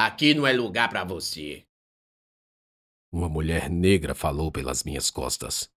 Aqui 0.00 0.32
não 0.32 0.46
é 0.46 0.52
lugar 0.52 0.88
para 0.88 1.02
você. 1.02 1.66
Uma 3.10 3.28
mulher 3.28 3.68
negra 3.68 4.14
falou 4.14 4.52
pelas 4.52 4.84
minhas 4.84 5.10
costas, 5.10 5.68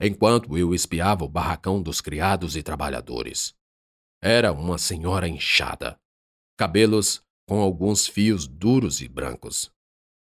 enquanto 0.00 0.56
eu 0.56 0.72
espiava 0.72 1.24
o 1.24 1.28
barracão 1.28 1.82
dos 1.82 2.00
criados 2.00 2.54
e 2.54 2.62
trabalhadores. 2.62 3.52
Era 4.22 4.52
uma 4.52 4.78
senhora 4.78 5.26
inchada, 5.26 6.00
cabelos 6.56 7.20
com 7.48 7.60
alguns 7.60 8.06
fios 8.06 8.46
duros 8.46 9.00
e 9.00 9.08
brancos. 9.08 9.74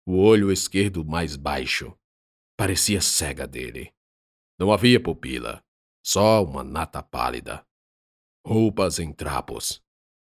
O 0.07 0.19
olho 0.19 0.53
esquerdo 0.53 1.05
mais 1.05 1.35
baixo. 1.35 1.99
Parecia 2.57 3.01
cega 3.01 3.45
dele. 3.45 3.93
Não 4.57 4.73
havia 4.73 5.03
pupila, 5.03 5.61
só 6.01 6.45
uma 6.45 6.63
nata 6.63 7.03
pálida. 7.03 7.67
Roupas 8.47 9.01
em 9.01 9.13
trapos, 9.13 9.83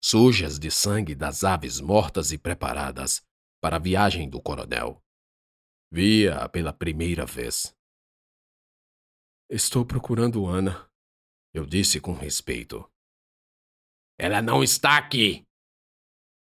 sujas 0.02 0.58
de 0.58 0.70
sangue 0.70 1.14
das 1.14 1.44
aves 1.44 1.80
mortas 1.80 2.32
e 2.32 2.38
preparadas 2.38 3.24
para 3.60 3.76
a 3.76 3.80
viagem 3.80 4.28
do 4.28 4.40
coronel. 4.40 5.02
Via-a 5.90 6.48
pela 6.48 6.72
primeira 6.72 7.24
vez. 7.24 7.74
Estou 9.48 9.86
procurando 9.86 10.46
Ana, 10.46 10.90
eu 11.54 11.64
disse 11.64 12.00
com 12.00 12.12
respeito. 12.12 12.90
Ela 14.18 14.42
não 14.42 14.62
está 14.62 14.98
aqui. 14.98 15.46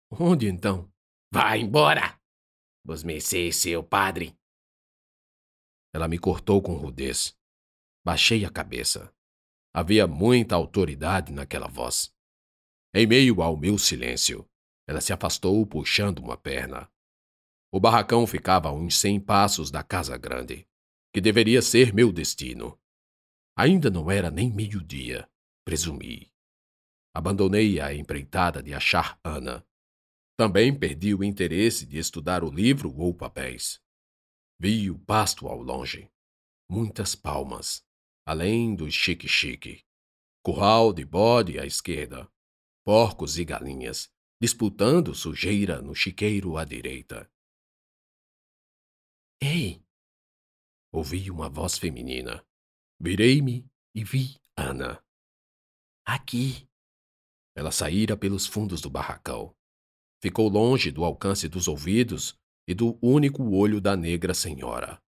Onde 0.09 0.48
então? 0.48 0.91
Vá 1.34 1.58
embora! 1.58 2.20
Mercê, 3.03 3.52
seu 3.52 3.84
padre. 3.84 4.38
Ela 5.94 6.08
me 6.08 6.20
cortou 6.20 6.62
com 6.62 6.75
rudez. 6.75 7.36
Baixei 8.05 8.45
a 8.45 8.52
cabeça. 8.52 9.14
Havia 9.73 10.08
muita 10.08 10.55
autoridade 10.55 11.34
naquela 11.34 11.67
voz. 11.67 12.14
Em 12.98 13.05
meio 13.05 13.41
ao 13.41 13.58
meu 13.58 13.77
silêncio, 13.77 14.49
ela 14.88 15.02
se 15.02 15.12
afastou 15.12 15.67
puxando 15.67 16.20
uma 16.20 16.38
perna. 16.38 16.90
O 17.70 17.77
barracão 17.77 18.26
ficava 18.26 18.70
a 18.70 18.72
uns 18.72 18.98
cem 18.98 19.20
passos 19.20 19.70
da 19.70 19.84
casa 19.84 20.17
grande, 20.17 20.66
que 21.14 21.19
deveria 21.19 21.61
ser 21.61 21.94
meu 21.94 22.09
destino. 22.09 22.80
Ainda 23.53 23.89
não 23.89 24.09
era 24.09 24.31
nem 24.31 24.50
meio-dia, 24.50 25.30
presumi. 25.66 26.31
Abandonei 27.14 27.81
a 27.81 27.94
empreitada 27.94 28.64
de 28.64 28.73
achar 28.73 29.19
Ana. 29.22 29.67
Também 30.38 30.73
perdi 30.73 31.14
o 31.14 31.22
interesse 31.22 31.86
de 31.86 31.97
estudar 31.97 32.45
o 32.45 32.50
livro 32.50 32.95
ou 32.97 33.14
papéis. 33.14 33.78
Vi 34.58 34.89
o 34.89 34.97
pasto 34.97 35.50
ao 35.50 35.62
longe. 35.62 36.09
Muitas 36.72 37.14
palmas, 37.14 37.84
além 38.25 38.73
do 38.73 38.89
chique-chique. 38.89 39.84
Curral 40.41 40.94
de 40.94 41.03
bode 41.03 41.59
à 41.59 41.66
esquerda. 41.66 42.34
Porcos 42.86 43.39
e 43.39 43.44
galinhas, 43.44 44.11
disputando 44.39 45.16
sujeira 45.16 45.81
no 45.81 45.95
chiqueiro 45.95 46.55
à 46.55 46.64
direita. 46.64 47.28
Ei! 49.41 49.83
Ouvi 50.94 51.31
uma 51.31 51.50
voz 51.50 51.80
feminina. 51.80 52.45
Virei-me 53.00 53.67
e 53.95 54.03
vi 54.03 54.39
Ana. 54.56 55.03
Aqui. 56.06 56.69
Ela 57.56 57.72
saíra 57.72 58.16
pelos 58.16 58.45
fundos 58.45 58.81
do 58.81 58.89
barracão. 58.91 59.56
Ficou 60.22 60.47
longe 60.47 60.91
do 60.91 61.03
alcance 61.03 61.50
dos 61.50 61.67
ouvidos 61.67 62.39
e 62.67 62.75
do 62.75 63.00
único 63.02 63.44
olho 63.50 63.81
da 63.81 63.97
negra 63.97 64.36
senhora. 64.36 65.02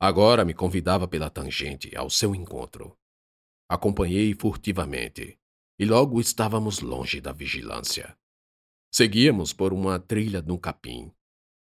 Agora 0.00 0.44
me 0.44 0.52
convidava 0.52 1.06
pela 1.06 1.30
tangente 1.30 1.96
ao 1.96 2.10
seu 2.10 2.34
encontro. 2.34 2.98
Acompanhei 3.68 4.34
furtivamente, 4.34 5.38
e 5.78 5.84
logo 5.84 6.20
estávamos 6.20 6.80
longe 6.80 7.20
da 7.20 7.32
vigilância. 7.32 8.16
Seguíamos 8.90 9.52
por 9.52 9.72
uma 9.72 9.98
trilha 9.98 10.40
no 10.40 10.58
capim, 10.58 11.12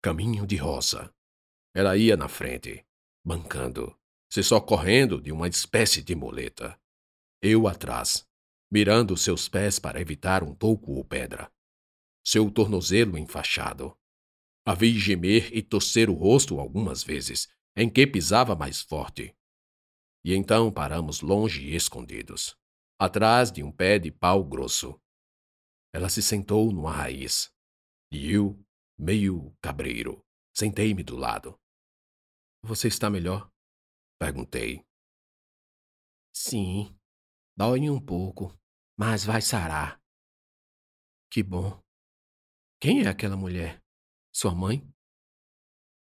caminho 0.00 0.46
de 0.46 0.56
roça. 0.56 1.12
Ela 1.74 1.96
ia 1.96 2.16
na 2.16 2.28
frente, 2.28 2.86
bancando, 3.24 3.96
se 4.30 4.42
socorrendo 4.42 5.20
de 5.20 5.32
uma 5.32 5.48
espécie 5.48 6.02
de 6.02 6.14
muleta. 6.14 6.78
Eu 7.42 7.66
atrás, 7.66 8.26
mirando 8.70 9.16
seus 9.16 9.48
pés 9.48 9.78
para 9.78 10.00
evitar 10.00 10.42
um 10.42 10.54
toco 10.54 10.92
ou 10.92 11.04
pedra. 11.04 11.50
Seu 12.24 12.50
tornozelo 12.50 13.18
enfaixado. 13.18 13.96
A 14.64 14.74
vi 14.74 14.98
gemer 14.98 15.56
e 15.56 15.62
torcer 15.62 16.10
o 16.10 16.14
rosto 16.14 16.58
algumas 16.58 17.02
vezes, 17.02 17.48
em 17.76 17.88
que 17.88 18.06
pisava 18.06 18.56
mais 18.56 18.80
forte. 18.80 19.34
E 20.24 20.34
então 20.34 20.72
paramos 20.72 21.20
longe 21.20 21.64
e 21.66 21.76
escondidos, 21.76 22.56
atrás 22.98 23.52
de 23.52 23.62
um 23.62 23.70
pé 23.70 23.98
de 23.98 24.10
pau 24.10 24.44
grosso. 24.44 25.00
Ela 25.92 26.08
se 26.08 26.22
sentou 26.22 26.72
numa 26.72 26.92
raiz, 26.92 27.52
e 28.10 28.30
eu, 28.30 28.58
meio 28.98 29.56
cabreiro, 29.60 30.24
sentei-me 30.54 31.02
do 31.02 31.16
lado. 31.16 31.58
Você 32.62 32.88
está 32.88 33.08
melhor? 33.08 33.50
Perguntei. 34.18 34.84
Sim, 36.34 36.98
dói 37.56 37.88
um 37.90 38.00
pouco, 38.00 38.52
mas 38.98 39.24
vai 39.24 39.40
sarar. 39.40 40.00
Que 41.30 41.42
bom. 41.42 41.82
Quem 42.80 43.02
é 43.02 43.08
aquela 43.08 43.36
mulher? 43.36 43.82
Sua 44.32 44.54
mãe? 44.54 44.86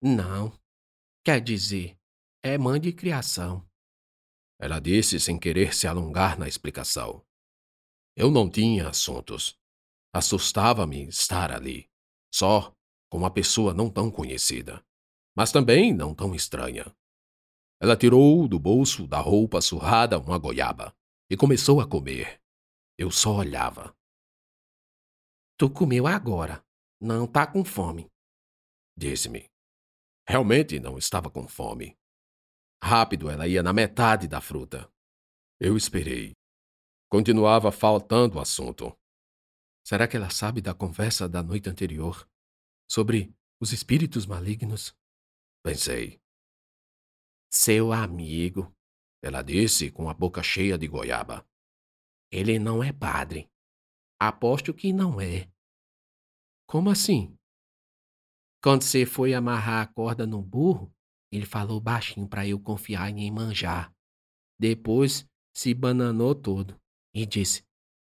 Não. 0.02 0.58
Quer 1.24 1.40
dizer, 1.40 1.98
é 2.42 2.56
mãe 2.56 2.80
de 2.80 2.92
criação. 2.92 3.68
Ela 4.60 4.78
disse 4.78 5.18
sem 5.18 5.38
querer 5.38 5.74
se 5.74 5.86
alongar 5.86 6.38
na 6.38 6.46
explicação. 6.46 7.24
Eu 8.14 8.30
não 8.30 8.50
tinha 8.50 8.88
assuntos. 8.88 9.58
Assustava-me 10.12 11.08
estar 11.08 11.50
ali, 11.50 11.88
só 12.32 12.72
com 13.10 13.18
uma 13.18 13.30
pessoa 13.30 13.72
não 13.72 13.88
tão 13.88 14.10
conhecida 14.10 14.84
mas 15.40 15.52
também 15.52 15.94
não 15.94 16.14
tão 16.14 16.34
estranha. 16.34 16.94
Ela 17.80 17.96
tirou 17.96 18.46
do 18.46 18.58
bolso 18.58 19.06
da 19.06 19.18
roupa 19.20 19.60
surrada 19.60 20.18
uma 20.18 20.38
goiaba 20.38 20.94
e 21.30 21.36
começou 21.36 21.80
a 21.80 21.88
comer. 21.88 22.40
Eu 22.98 23.10
só 23.10 23.36
olhava. 23.36 23.96
Tu 25.56 25.70
comeu 25.70 26.06
agora. 26.06 26.62
Não 27.00 27.26
tá 27.26 27.46
com 27.46 27.64
fome. 27.64 28.06
Disse-me. 28.94 29.48
Realmente 30.28 30.78
não 30.78 30.98
estava 30.98 31.30
com 31.30 31.48
fome. 31.48 31.96
Rápido 32.82 33.28
ela 33.28 33.46
ia 33.46 33.62
na 33.62 33.72
metade 33.72 34.26
da 34.26 34.40
fruta. 34.40 34.90
Eu 35.60 35.76
esperei. 35.76 36.32
Continuava 37.10 37.70
faltando 37.70 38.40
assunto. 38.40 38.96
Será 39.84 40.08
que 40.08 40.16
ela 40.16 40.30
sabe 40.30 40.60
da 40.60 40.74
conversa 40.74 41.28
da 41.28 41.42
noite 41.42 41.68
anterior? 41.68 42.28
Sobre 42.88 43.34
os 43.60 43.72
espíritos 43.72 44.26
malignos? 44.26 44.94
Pensei. 45.62 46.20
Seu 47.52 47.92
amigo, 47.92 48.72
ela 49.22 49.42
disse 49.42 49.90
com 49.90 50.08
a 50.08 50.14
boca 50.14 50.42
cheia 50.42 50.78
de 50.78 50.86
goiaba. 50.86 51.46
Ele 52.32 52.58
não 52.58 52.82
é 52.82 52.92
padre. 52.92 53.50
Aposto 54.18 54.72
que 54.72 54.92
não 54.92 55.20
é. 55.20 55.50
Como 56.66 56.88
assim? 56.88 57.36
Quando 58.62 58.82
você 58.82 59.04
foi 59.04 59.34
amarrar 59.34 59.82
a 59.82 59.92
corda 59.92 60.26
no 60.26 60.40
burro, 60.40 60.94
ele 61.32 61.46
falou 61.46 61.80
baixinho 61.80 62.28
para 62.28 62.46
eu 62.46 62.58
confiar 62.58 63.10
em 63.10 63.30
manjar. 63.30 63.92
Depois 64.58 65.26
se 65.54 65.72
bananou 65.72 66.34
todo 66.34 66.78
e 67.14 67.24
disse: 67.24 67.64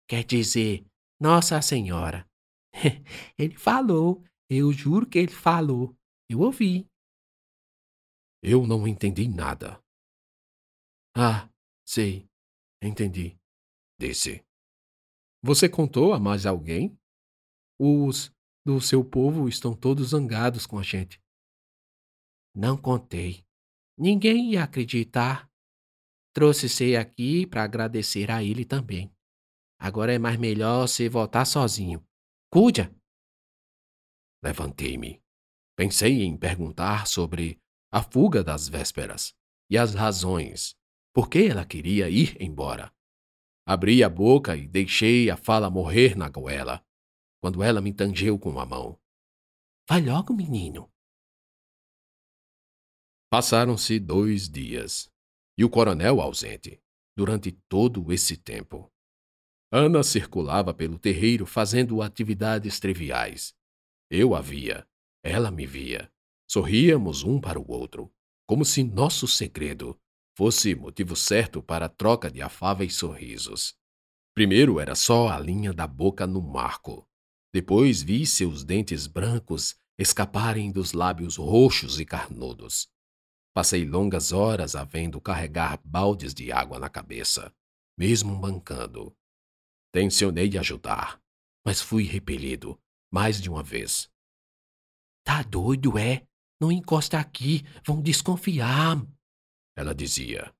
Quer 0.09 0.25
dizer, 0.25 0.87
Nossa 1.21 1.61
Senhora. 1.61 2.29
ele 3.37 3.57
falou, 3.57 4.25
eu 4.51 4.73
juro 4.73 5.07
que 5.07 5.19
ele 5.19 5.33
falou. 5.33 5.95
Eu 6.31 6.41
ouvi. 6.41 6.87
Eu 8.43 8.67
não 8.67 8.87
entendi 8.87 9.27
nada. 9.29 9.83
Ah, 11.17 11.51
sei, 11.87 12.29
entendi, 12.83 13.37
disse. 13.99 14.45
Você 15.43 15.69
contou 15.69 16.13
a 16.13 16.21
mais 16.21 16.47
alguém? 16.47 16.97
Os 17.81 18.31
do 18.65 18.81
seu 18.81 19.05
povo 19.05 19.49
estão 19.49 19.75
todos 19.75 20.11
zangados 20.11 20.67
com 20.67 20.79
a 20.79 20.83
gente. 20.83 21.21
Não 22.59 22.77
contei. 22.77 23.47
Ninguém 23.97 24.55
ia 24.55 24.65
acreditar. 24.65 25.49
Trouxe 26.35 26.69
você 26.69 26.97
aqui 26.97 27.47
para 27.47 27.63
agradecer 27.63 28.33
a 28.33 28.43
ele 28.43 28.65
também. 28.65 29.15
Agora 29.79 30.13
é 30.13 30.19
mais 30.19 30.37
melhor 30.37 30.89
você 30.89 31.09
voltar 31.09 31.45
sozinho. 31.45 32.05
Cuida! 32.51 32.93
Levantei-me. 34.43 35.23
Pensei 35.77 36.25
em 36.25 36.37
perguntar 36.37 37.07
sobre 37.07 37.61
a 37.93 38.03
fuga 38.03 38.43
das 38.43 38.69
vésperas 38.69 39.37
e 39.71 39.79
as 39.79 39.95
razões 39.95 40.77
por 41.15 41.31
que 41.31 41.47
ela 41.47 41.65
queria 41.65 42.11
ir 42.11 42.37
embora. 42.43 42.93
Abri 43.65 44.03
a 44.03 44.09
boca 44.09 44.57
e 44.57 44.67
deixei 44.67 45.31
a 45.31 45.37
fala 45.37 45.71
morrer 45.71 46.17
na 46.17 46.29
goela, 46.29 46.85
quando 47.41 47.63
ela 47.63 47.81
me 47.81 47.93
tangeu 47.93 48.37
com 48.37 48.59
a 48.59 48.67
mão. 48.67 48.99
Vai 49.89 50.05
logo, 50.05 50.35
menino. 50.35 50.91
Passaram-se 53.31 53.99
dois 53.99 54.49
dias, 54.49 55.11
e 55.57 55.63
o 55.63 55.69
coronel 55.69 56.21
ausente, 56.21 56.81
durante 57.15 57.53
todo 57.69 58.11
esse 58.11 58.39
tempo. 58.39 58.91
Ana 59.71 60.03
circulava 60.03 60.73
pelo 60.73 60.99
terreiro 60.99 61.45
fazendo 61.45 62.01
atividades 62.01 62.81
triviais. 62.81 63.55
Eu 64.11 64.35
a 64.35 64.41
via, 64.41 64.89
ela 65.23 65.51
me 65.51 65.67
via. 65.67 66.11
Sorríamos 66.51 67.23
um 67.23 67.39
para 67.39 67.61
o 67.61 67.71
outro, 67.71 68.11
como 68.47 68.65
se 68.65 68.83
nosso 68.83 69.29
segredo 69.29 70.01
fosse 70.35 70.75
motivo 70.75 71.15
certo 71.15 71.63
para 71.63 71.85
a 71.85 71.89
troca 71.91 72.31
de 72.31 72.41
afáveis 72.41 72.95
sorrisos. 72.95 73.77
Primeiro 74.35 74.81
era 74.81 74.95
só 74.95 75.29
a 75.29 75.39
linha 75.39 75.75
da 75.75 75.87
boca 75.87 76.27
no 76.27 76.41
marco. 76.41 77.07
Depois 77.53 78.01
vi 78.01 78.25
seus 78.25 78.65
dentes 78.65 79.07
brancos 79.07 79.77
escaparem 79.99 80.71
dos 80.71 80.93
lábios 80.93 81.37
roxos 81.37 82.01
e 82.01 82.07
carnudos. 82.07 82.89
Passei 83.59 83.85
longas 83.85 84.31
horas 84.31 84.77
a 84.77 84.85
vendo 84.85 85.21
carregar 85.21 85.81
baldes 85.85 86.33
de 86.33 86.53
água 86.53 86.79
na 86.79 86.89
cabeça, 86.89 87.53
mesmo 87.99 88.39
bancando. 88.39 89.13
Tencionei 89.91 90.57
ajudar, 90.57 91.21
mas 91.67 91.83
fui 91.83 92.05
repelido 92.05 92.81
mais 93.13 93.43
de 93.43 93.51
uma 93.51 93.65
vez. 93.65 94.09
Tá 95.25 95.43
doido, 95.43 95.99
é? 95.99 96.25
Não 96.61 96.71
encosta 96.71 97.19
aqui, 97.19 97.65
vão 97.85 98.01
desconfiar. 98.01 99.05
Ela 99.77 99.93
dizia. 99.93 100.55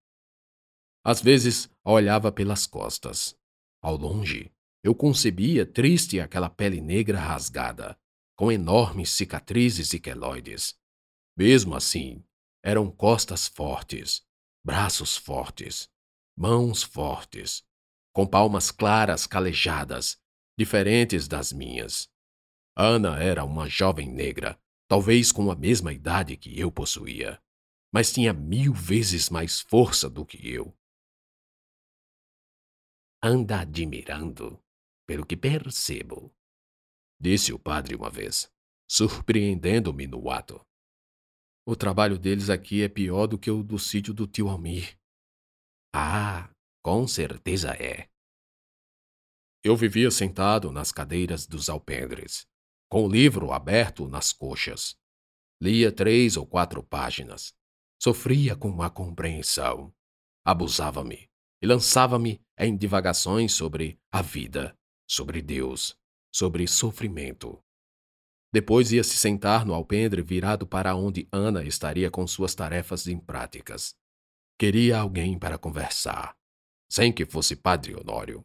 Às 1.05 1.23
vezes 1.23 1.71
olhava 1.85 2.33
pelas 2.33 2.67
costas. 2.67 3.39
Ao 3.81 3.97
longe, 3.97 4.53
eu 4.83 4.93
concebia 4.93 5.65
triste 5.65 6.19
aquela 6.19 6.51
pele 6.51 6.81
negra 6.81 7.21
rasgada, 7.21 7.97
com 8.35 8.51
enormes 8.51 9.11
cicatrizes 9.11 9.93
e 9.93 10.01
queloides. 10.01 10.77
Mesmo 11.37 11.77
assim, 11.77 12.25
eram 12.69 12.91
costas 12.91 13.49
fortes, 13.49 14.23
braços 14.63 15.17
fortes, 15.17 15.89
mãos 16.37 16.83
fortes, 16.83 17.65
com 18.13 18.27
palmas 18.27 18.71
claras 18.71 19.27
calejadas, 19.27 20.21
diferentes 20.55 21.27
das 21.27 21.51
minhas. 21.51 22.11
Ana 22.77 23.23
era 23.23 23.43
uma 23.43 23.67
jovem 23.71 24.13
negra, 24.13 24.61
talvez 24.87 25.33
com 25.33 25.51
a 25.51 25.57
mesma 25.57 25.95
idade 25.95 26.37
que 26.37 26.61
eu 26.61 26.71
possuía, 26.71 27.43
mas 27.91 28.13
tinha 28.13 28.35
mil 28.35 28.75
vezes 28.75 29.31
mais 29.31 29.61
força 29.61 30.11
do 30.11 30.27
que 30.27 30.47
eu. 30.47 30.77
Anda 33.23 33.61
admirando, 33.63 34.63
pelo 35.07 35.25
que 35.25 35.39
percebo, 35.39 36.37
disse 37.19 37.51
o 37.51 37.59
padre 37.59 37.95
uma 37.95 38.11
vez, 38.11 38.53
surpreendendo-me 38.87 40.07
no 40.07 40.29
ato. 40.29 40.68
O 41.71 41.77
trabalho 41.77 42.19
deles 42.19 42.49
aqui 42.49 42.83
é 42.83 42.89
pior 42.89 43.27
do 43.27 43.37
que 43.37 43.51
o 43.51 43.63
do 43.63 43.79
sítio 43.79 44.15
do 44.15 44.27
tio 44.27 44.49
Almir. 44.49 44.99
Ah, 45.95 46.49
com 46.83 47.07
certeza 47.07 47.73
é. 47.73 48.09
Eu 49.63 49.77
vivia 49.77 50.11
sentado 50.11 50.73
nas 50.73 50.91
cadeiras 50.91 51.47
dos 51.47 51.69
alpendres, 51.69 52.47
com 52.91 53.05
o 53.05 53.09
livro 53.11 53.53
aberto 53.53 54.09
nas 54.09 54.33
coxas. 54.33 54.97
Lia 55.61 55.93
três 55.93 56.39
ou 56.39 56.47
quatro 56.47 56.83
páginas. 56.83 57.53
Sofria 58.03 58.57
com 58.57 58.81
a 58.81 58.89
compreensão. 58.89 59.93
Abusava-me 60.47 61.29
e 61.61 61.67
lançava-me 61.67 62.41
em 62.59 62.75
divagações 62.75 63.53
sobre 63.53 64.01
a 64.11 64.23
vida, 64.23 64.75
sobre 65.07 65.43
Deus, 65.43 65.95
sobre 66.35 66.67
sofrimento. 66.67 67.63
Depois 68.53 68.93
ia 68.93 69.05
se 69.05 69.17
sentar 69.17 69.67
no 69.67 69.75
alpendre 69.75 70.23
virado 70.23 70.67
para 70.67 70.95
onde 70.95 71.29
Ana 71.31 71.65
estaria 71.65 72.11
com 72.11 72.27
suas 72.27 72.55
tarefas 72.55 73.07
impráticas. 73.07 73.95
Queria 74.59 74.99
alguém 74.99 75.39
para 75.39 75.59
conversar, 75.59 76.37
sem 76.91 77.13
que 77.13 77.27
fosse 77.27 77.55
Padre 77.55 77.95
Honório. 77.95 78.45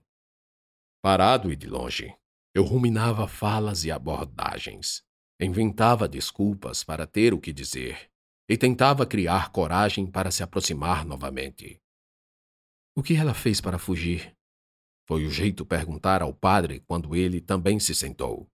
Parado 1.02 1.52
e 1.52 1.56
de 1.56 1.68
longe, 1.68 2.14
eu 2.54 2.64
ruminava 2.64 3.28
falas 3.28 3.84
e 3.84 3.92
abordagens, 3.92 5.04
inventava 5.40 6.08
desculpas 6.08 6.84
para 6.84 7.08
ter 7.08 7.34
o 7.34 7.40
que 7.40 7.52
dizer 7.52 8.12
e 8.50 8.58
tentava 8.58 9.06
criar 9.06 9.52
coragem 9.52 10.06
para 10.06 10.30
se 10.30 10.44
aproximar 10.44 11.06
novamente. 11.06 11.82
O 12.96 13.02
que 13.02 13.16
ela 13.16 13.34
fez 13.34 13.60
para 13.60 13.80
fugir? 13.80 14.36
Foi 15.08 15.26
o 15.26 15.32
jeito 15.32 15.66
perguntar 15.66 16.22
ao 16.22 16.34
padre 16.34 16.82
quando 16.82 17.16
ele 17.16 17.42
também 17.42 17.80
se 17.80 17.96
sentou. 17.96 18.53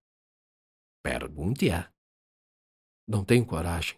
Pergunte-a. 1.03 1.91
Não 3.07 3.23
tenho 3.23 3.45
coragem. 3.45 3.97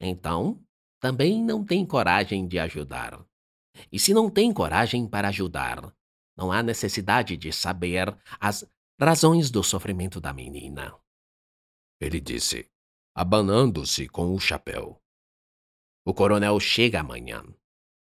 Então, 0.00 0.62
também 1.00 1.42
não 1.42 1.64
tem 1.64 1.86
coragem 1.86 2.46
de 2.46 2.58
ajudar. 2.58 3.24
E 3.90 3.98
se 3.98 4.12
não 4.12 4.30
tem 4.30 4.52
coragem 4.52 5.08
para 5.08 5.28
ajudar, 5.28 5.94
não 6.36 6.52
há 6.52 6.62
necessidade 6.62 7.36
de 7.36 7.52
saber 7.52 8.16
as 8.38 8.64
razões 9.00 9.50
do 9.50 9.62
sofrimento 9.62 10.20
da 10.20 10.32
menina. 10.32 10.96
Ele 12.00 12.20
disse, 12.20 12.70
abanando-se 13.14 14.08
com 14.08 14.34
o 14.34 14.38
chapéu. 14.38 15.00
O 16.04 16.12
coronel 16.12 16.58
chega 16.58 17.00
amanhã. 17.00 17.42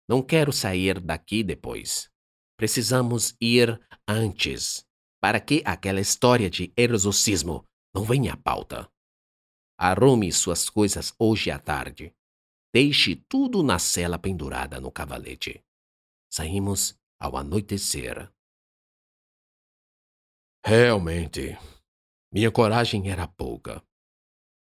Não 0.08 0.22
quero 0.22 0.52
sair 0.52 1.00
daqui 1.00 1.42
depois. 1.42 2.10
Precisamos 2.56 3.36
ir 3.40 3.80
antes, 4.06 4.84
para 5.20 5.40
que 5.40 5.62
aquela 5.64 6.00
história 6.00 6.48
de 6.48 6.72
exorcismo 6.76 7.64
não 7.98 8.04
venha 8.04 8.34
à 8.34 8.36
pauta. 8.36 8.88
Arrume 9.76 10.32
suas 10.32 10.70
coisas 10.70 11.12
hoje 11.18 11.50
à 11.50 11.58
tarde. 11.58 12.14
Deixe 12.72 13.16
tudo 13.16 13.60
na 13.60 13.80
cela 13.80 14.16
pendurada 14.16 14.80
no 14.80 14.92
cavalete. 14.92 15.64
Saímos 16.30 16.96
ao 17.18 17.36
anoitecer. 17.36 18.32
Realmente, 20.64 21.58
minha 22.32 22.52
coragem 22.52 23.10
era 23.10 23.26
pouca. 23.26 23.84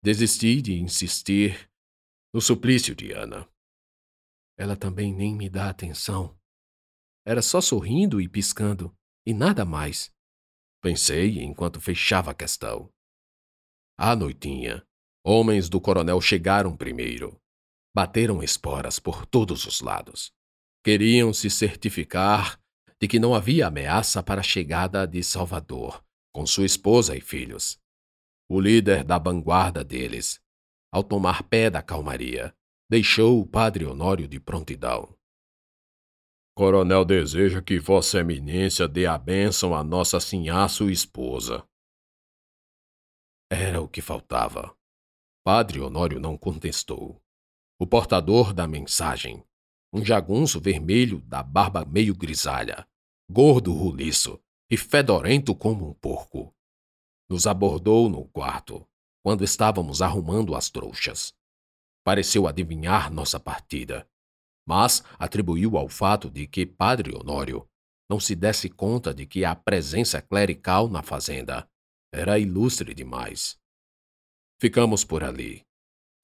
Desisti 0.02 0.62
de 0.62 0.80
insistir 0.80 1.70
no 2.34 2.40
suplício 2.40 2.96
de 2.96 3.12
Ana. 3.12 3.50
Ela 4.58 4.78
também 4.78 5.14
nem 5.14 5.36
me 5.36 5.50
dá 5.50 5.70
atenção. 5.70 6.40
Era 7.26 7.42
só 7.42 7.60
sorrindo 7.60 8.22
e 8.22 8.30
piscando, 8.30 8.96
e 9.26 9.34
nada 9.34 9.66
mais. 9.66 10.14
Pensei 10.82 11.40
enquanto 11.40 11.82
fechava 11.82 12.32
a 12.32 12.36
questão. 12.36 12.95
À 13.98 14.14
noitinha, 14.14 14.84
homens 15.24 15.70
do 15.70 15.80
coronel 15.80 16.20
chegaram 16.20 16.76
primeiro. 16.76 17.40
Bateram 17.96 18.44
esporas 18.44 19.00
por 19.00 19.26
todos 19.26 19.66
os 19.66 19.80
lados. 19.80 20.34
Queriam 20.84 21.34
se 21.34 21.50
certificar 21.50 22.60
de 23.00 23.08
que 23.08 23.20
não 23.20 23.34
havia 23.34 23.68
ameaça 23.68 24.22
para 24.22 24.42
a 24.42 24.44
chegada 24.44 25.08
de 25.08 25.24
Salvador, 25.24 26.04
com 26.34 26.46
sua 26.46 26.66
esposa 26.66 27.16
e 27.16 27.22
filhos. 27.22 27.80
O 28.50 28.60
líder 28.60 29.04
da 29.04 29.18
vanguarda 29.18 29.84
deles, 29.84 30.42
ao 30.92 31.04
tomar 31.04 31.44
pé 31.44 31.70
da 31.70 31.82
calmaria, 31.82 32.54
deixou 32.90 33.40
o 33.40 33.48
padre 33.48 33.86
Honório 33.86 34.28
de 34.28 34.40
prontidão. 34.40 35.16
Coronel 36.54 37.04
deseja 37.06 37.62
que 37.62 37.80
Vossa 37.80 38.20
Eminência 38.20 38.88
dê 38.88 39.06
a 39.06 39.18
bênção 39.18 39.74
a 39.74 39.84
Nossa 39.84 40.20
Sinhá, 40.20 40.68
sua 40.68 40.92
esposa. 40.92 41.66
Era 43.58 43.82
o 43.82 43.88
que 43.88 44.02
faltava. 44.02 44.76
Padre 45.42 45.80
Honório 45.80 46.20
não 46.20 46.38
contestou. 46.38 47.24
O 47.80 47.88
portador 47.88 48.54
da 48.54 48.68
mensagem, 48.68 49.46
um 49.94 50.04
jagunço 50.04 50.60
vermelho 50.60 51.22
da 51.22 51.42
barba 51.42 51.86
meio 51.86 52.14
grisalha, 52.14 52.86
gordo 53.32 53.72
roliço 53.72 54.38
e 54.70 54.76
fedorento 54.76 55.56
como 55.56 55.90
um 55.90 55.94
porco, 55.94 56.54
nos 57.30 57.48
abordou 57.48 58.10
no 58.10 58.26
quarto, 58.26 58.86
quando 59.24 59.42
estávamos 59.42 60.02
arrumando 60.02 60.54
as 60.54 60.70
trouxas. 60.70 61.34
Pareceu 62.04 62.50
adivinhar 62.50 63.10
nossa 63.10 63.40
partida, 63.40 64.06
mas 64.68 65.02
atribuiu 65.18 65.78
ao 65.78 65.88
fato 65.88 66.30
de 66.30 66.46
que 66.46 66.66
Padre 66.66 67.16
Honório 67.16 67.66
não 68.10 68.20
se 68.20 68.36
desse 68.36 68.70
conta 68.70 69.14
de 69.14 69.26
que 69.26 69.46
a 69.46 69.56
presença 69.56 70.22
clerical 70.22 70.90
na 70.90 71.02
fazenda 71.02 71.66
era 72.16 72.40
ilustre 72.40 72.94
demais. 72.94 73.60
Ficamos 74.60 75.04
por 75.04 75.24
ali, 75.24 75.64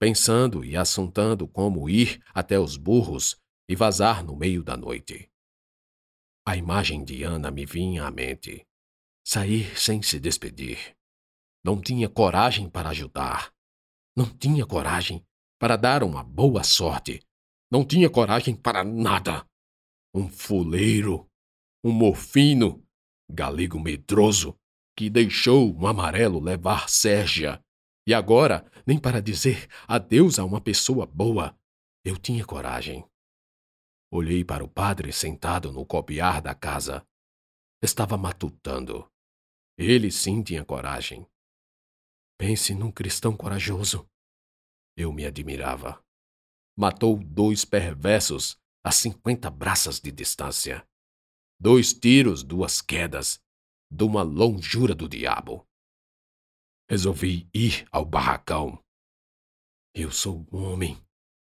pensando 0.00 0.64
e 0.64 0.76
assuntando 0.76 1.46
como 1.46 1.88
ir 1.88 2.22
até 2.34 2.58
os 2.58 2.76
burros 2.76 3.36
e 3.68 3.76
vazar 3.76 4.24
no 4.24 4.34
meio 4.34 4.62
da 4.62 4.76
noite. 4.76 5.30
A 6.44 6.56
imagem 6.56 7.04
de 7.04 7.22
Ana 7.22 7.50
me 7.50 7.64
vinha 7.64 8.04
à 8.04 8.10
mente. 8.10 8.66
Sair 9.24 9.78
sem 9.78 10.02
se 10.02 10.18
despedir. 10.18 10.96
Não 11.62 11.80
tinha 11.80 12.08
coragem 12.08 12.68
para 12.68 12.88
ajudar. 12.88 13.52
Não 14.16 14.26
tinha 14.26 14.66
coragem 14.66 15.24
para 15.60 15.76
dar 15.76 16.02
uma 16.02 16.24
boa 16.24 16.64
sorte. 16.64 17.24
Não 17.70 17.84
tinha 17.86 18.10
coragem 18.10 18.56
para 18.56 18.82
nada. 18.82 19.46
Um 20.12 20.28
fuleiro, 20.28 21.30
um 21.84 21.92
morfino, 21.92 22.84
galego 23.30 23.78
medroso, 23.78 24.58
que 24.96 25.08
deixou 25.08 25.74
um 25.74 25.86
amarelo 25.86 26.40
levar 26.40 26.88
Sérgia. 26.88 27.62
E 28.06 28.12
agora, 28.12 28.70
nem 28.86 28.98
para 28.98 29.22
dizer 29.22 29.68
adeus 29.86 30.38
a 30.38 30.44
uma 30.44 30.60
pessoa 30.60 31.06
boa, 31.06 31.56
eu 32.04 32.16
tinha 32.16 32.44
coragem. 32.44 33.04
Olhei 34.10 34.44
para 34.44 34.64
o 34.64 34.68
padre 34.68 35.12
sentado 35.12 35.72
no 35.72 35.86
copiar 35.86 36.42
da 36.42 36.54
casa. 36.54 37.06
Estava 37.82 38.16
matutando. 38.16 39.10
Ele 39.78 40.10
sim 40.10 40.42
tinha 40.42 40.64
coragem. 40.64 41.26
Pense 42.38 42.74
num 42.74 42.90
cristão 42.90 43.36
corajoso. 43.36 44.08
Eu 44.96 45.12
me 45.12 45.24
admirava. 45.24 46.04
Matou 46.76 47.16
dois 47.16 47.64
perversos 47.64 48.58
a 48.84 48.90
cinquenta 48.90 49.48
braças 49.48 50.00
de 50.00 50.10
distância. 50.10 50.86
Dois 51.58 51.92
tiros, 51.92 52.42
duas 52.42 52.80
quedas, 52.80 53.40
de 53.92 54.04
uma 54.04 54.22
longura 54.22 54.94
do 54.94 55.06
diabo. 55.06 55.66
Resolvi 56.88 57.46
ir 57.54 57.86
ao 57.92 58.06
barracão. 58.06 58.82
Eu 59.94 60.10
sou 60.10 60.46
um 60.50 60.64
homem. 60.64 60.96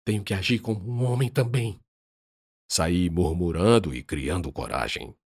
Tenho 0.05 0.25
que 0.25 0.35
agir 0.35 0.59
como 0.59 0.81
um 0.81 1.05
homem 1.05 1.31
também. 1.31 1.79
Saí 2.69 3.09
murmurando 3.09 3.95
e 3.95 4.03
criando 4.03 4.53
coragem. 4.53 5.17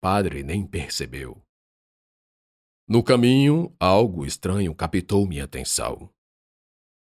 Padre 0.00 0.42
nem 0.42 0.66
percebeu. 0.66 1.40
No 2.88 3.02
caminho, 3.02 3.74
algo 3.78 4.26
estranho 4.26 4.74
captou 4.74 5.26
minha 5.28 5.44
atenção. 5.44 6.12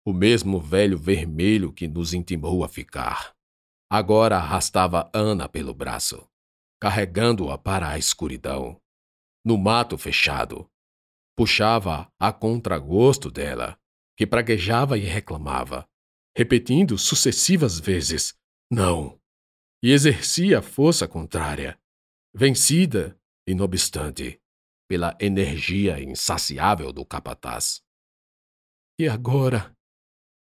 O 0.06 0.13
mesmo 0.13 0.60
velho 0.62 0.98
vermelho 0.98 1.74
que 1.74 1.88
nos 1.88 2.13
intimou 2.13 2.63
a 2.63 2.70
ficar. 2.70 3.36
Agora 3.90 4.38
arrastava 4.38 5.10
Ana 5.12 5.50
pelo 5.50 5.74
braço, 5.74 6.30
carregando-a 6.80 7.58
para 7.58 7.90
a 7.90 7.98
escuridão. 7.98 8.80
No 9.46 9.58
mato 9.58 9.98
fechado, 9.98 10.70
puxava 11.36 12.12
a 12.20 12.32
contragosto 12.32 13.30
dela, 13.30 13.78
que 14.16 14.26
praguejava 14.26 14.98
e 14.98 15.02
reclamava, 15.02 15.88
repetindo 16.36 16.98
sucessivas 16.98 17.80
vezes: 17.80 18.38
Não! 18.72 19.20
E 19.84 19.92
exercia 19.92 20.60
a 20.60 20.62
força 20.62 21.08
contrária, 21.08 21.78
vencida, 22.34 23.20
e 23.46 23.54
não 23.54 23.66
obstante, 23.66 24.42
pela 24.88 25.18
energia 25.20 26.02
insaciável 26.02 26.94
do 26.94 27.06
capataz. 27.06 27.84
E 28.98 29.10
agora? 29.10 29.76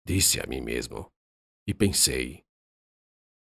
Disse 0.07 0.41
a 0.41 0.47
mim 0.47 0.61
mesmo, 0.61 1.11
e 1.67 1.73
pensei: 1.73 2.45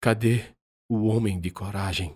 cadê 0.00 0.54
o 0.88 1.06
homem 1.06 1.40
de 1.40 1.50
coragem? 1.50 2.14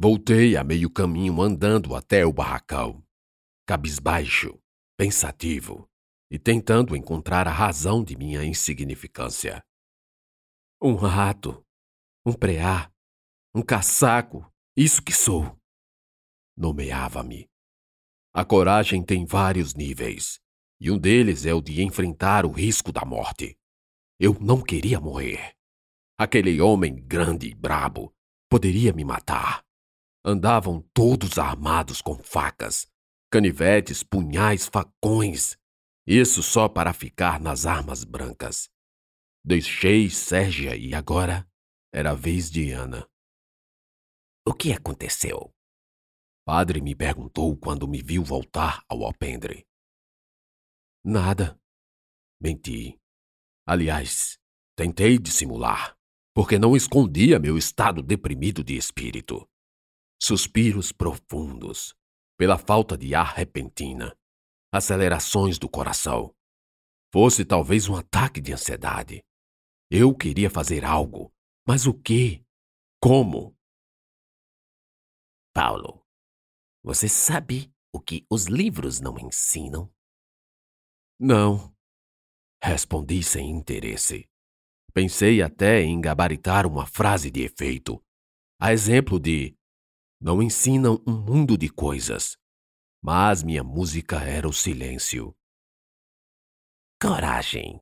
Voltei 0.00 0.56
a 0.56 0.62
meio 0.62 0.88
caminho 0.88 1.42
andando 1.42 1.92
até 1.96 2.24
o 2.24 2.32
barracão, 2.32 3.04
cabisbaixo, 3.66 4.56
pensativo 4.96 5.90
e 6.30 6.38
tentando 6.38 6.94
encontrar 6.94 7.48
a 7.48 7.50
razão 7.50 8.04
de 8.04 8.16
minha 8.16 8.44
insignificância. 8.44 9.60
Um 10.80 10.94
rato, 10.94 11.66
um 12.24 12.32
preá, 12.32 12.92
um 13.52 13.60
caçaco, 13.60 14.48
isso 14.76 15.02
que 15.02 15.12
sou. 15.12 15.58
Nomeava-me. 16.56 17.50
A 18.32 18.44
coragem 18.44 19.02
tem 19.02 19.26
vários 19.26 19.74
níveis, 19.74 20.38
e 20.80 20.92
um 20.92 20.96
deles 20.96 21.44
é 21.44 21.52
o 21.52 21.60
de 21.60 21.82
enfrentar 21.82 22.46
o 22.46 22.52
risco 22.52 22.92
da 22.92 23.04
morte. 23.04 23.58
Eu 24.16 24.38
não 24.40 24.62
queria 24.62 25.00
morrer. 25.00 25.56
Aquele 26.16 26.60
homem 26.60 26.94
grande 27.04 27.48
e 27.48 27.54
brabo 27.56 28.14
poderia 28.48 28.92
me 28.92 29.02
matar. 29.02 29.66
Andavam 30.24 30.82
todos 30.92 31.38
armados 31.38 32.02
com 32.02 32.16
facas, 32.18 32.86
canivetes, 33.30 34.02
punhais, 34.02 34.66
facões. 34.66 35.56
Isso 36.06 36.42
só 36.42 36.68
para 36.68 36.92
ficar 36.92 37.40
nas 37.40 37.66
armas 37.66 38.02
brancas. 38.02 38.68
Deixei 39.44 40.10
Sérgia 40.10 40.76
e 40.76 40.94
agora 40.94 41.48
era 41.92 42.10
a 42.10 42.14
vez 42.14 42.50
de 42.50 42.72
Ana. 42.72 43.08
O 44.46 44.52
que 44.52 44.72
aconteceu? 44.72 45.54
Padre 46.44 46.80
me 46.80 46.94
perguntou 46.94 47.56
quando 47.56 47.86
me 47.86 48.02
viu 48.02 48.24
voltar 48.24 48.82
ao 48.88 49.04
alpendre. 49.04 49.66
Nada. 51.04 51.60
Menti. 52.40 52.98
Aliás, 53.66 54.38
tentei 54.74 55.18
dissimular, 55.18 55.96
porque 56.34 56.58
não 56.58 56.74
escondia 56.74 57.38
meu 57.38 57.56
estado 57.56 58.02
deprimido 58.02 58.64
de 58.64 58.76
espírito 58.76 59.48
suspiros 60.20 60.92
profundos, 60.92 61.94
pela 62.36 62.58
falta 62.58 62.96
de 62.96 63.14
ar 63.14 63.34
repentina, 63.34 64.16
acelerações 64.72 65.58
do 65.58 65.68
coração. 65.68 66.34
Fosse 67.12 67.44
talvez 67.44 67.88
um 67.88 67.96
ataque 67.96 68.40
de 68.40 68.52
ansiedade. 68.52 69.24
Eu 69.90 70.14
queria 70.14 70.50
fazer 70.50 70.84
algo, 70.84 71.32
mas 71.66 71.86
o 71.86 71.94
que? 71.94 72.44
Como? 73.00 73.56
Paulo, 75.54 76.04
você 76.82 77.08
sabe 77.08 77.72
o 77.92 78.00
que 78.00 78.26
os 78.30 78.46
livros 78.46 79.00
não 79.00 79.18
ensinam? 79.18 79.92
Não, 81.18 81.74
respondi 82.62 83.22
sem 83.22 83.50
interesse. 83.50 84.28
Pensei 84.92 85.42
até 85.42 85.82
em 85.82 86.00
gabaritar 86.00 86.66
uma 86.66 86.86
frase 86.86 87.30
de 87.30 87.42
efeito, 87.42 88.02
a 88.60 88.72
exemplo 88.72 89.18
de 89.18 89.57
não 90.20 90.42
ensinam 90.42 91.02
um 91.06 91.12
mundo 91.12 91.56
de 91.56 91.68
coisas, 91.68 92.36
mas 93.00 93.42
minha 93.42 93.62
música 93.62 94.16
era 94.16 94.48
o 94.48 94.52
silêncio. 94.52 95.34
Coragem. 97.00 97.80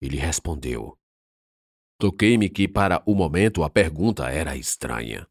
Ele 0.00 0.16
respondeu. 0.16 0.98
Toquei-me 2.00 2.48
que 2.48 2.66
para 2.66 3.02
o 3.04 3.14
momento 3.14 3.62
a 3.62 3.68
pergunta 3.68 4.30
era 4.30 4.56
estranha, 4.56 5.28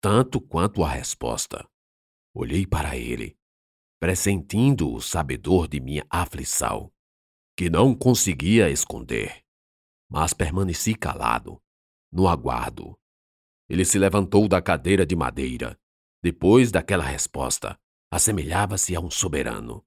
tanto 0.00 0.40
quanto 0.40 0.84
a 0.84 0.88
resposta. 0.88 1.68
Olhei 2.32 2.66
para 2.66 2.96
ele, 2.96 3.36
pressentindo 3.98 4.92
o 4.92 5.00
sabedor 5.00 5.66
de 5.66 5.80
minha 5.80 6.06
aflição, 6.10 6.92
que 7.56 7.70
não 7.70 7.94
conseguia 7.94 8.70
esconder, 8.70 9.42
mas 10.08 10.32
permaneci 10.34 10.94
calado, 10.94 11.60
no 12.12 12.28
aguardo 12.28 12.96
ele 13.68 13.84
se 13.84 13.98
levantou 13.98 14.48
da 14.48 14.60
cadeira 14.60 15.06
de 15.06 15.16
madeira. 15.16 15.78
Depois 16.22 16.70
daquela 16.70 17.04
resposta, 17.04 17.78
assemelhava-se 18.10 18.94
a 18.94 19.00
um 19.00 19.10
soberano. 19.10 19.84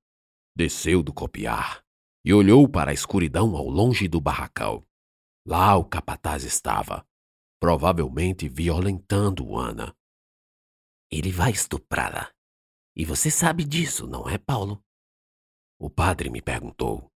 Desceu 0.55 1.03
do 1.03 1.13
copiar 1.13 1.83
e 2.23 2.33
olhou 2.33 2.67
para 2.67 2.91
a 2.91 2.93
escuridão 2.93 3.55
ao 3.55 3.69
longe 3.69 4.07
do 4.07 4.19
barracão. 4.19 4.85
Lá 5.45 5.75
o 5.75 5.85
capataz 5.85 6.43
estava, 6.43 7.07
provavelmente 7.59 8.49
violentando 8.49 9.55
Ana. 9.55 9.95
Ele 11.09 11.31
vai 11.31 11.51
estuprá-la. 11.51 12.31
E 12.95 13.05
você 13.05 13.29
sabe 13.29 13.63
disso, 13.63 14.07
não 14.07 14.27
é, 14.27 14.37
Paulo? 14.37 14.83
O 15.79 15.89
padre 15.89 16.29
me 16.29 16.41
perguntou, 16.41 17.11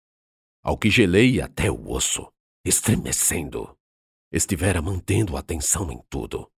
ao 0.62 0.78
que 0.78 0.88
gelei 0.88 1.40
até 1.40 1.70
o 1.70 1.90
osso, 1.90 2.32
estremecendo. 2.64 3.76
Estivera 4.30 4.80
mantendo 4.80 5.36
atenção 5.36 5.90
em 5.90 6.00
tudo. 6.08 6.51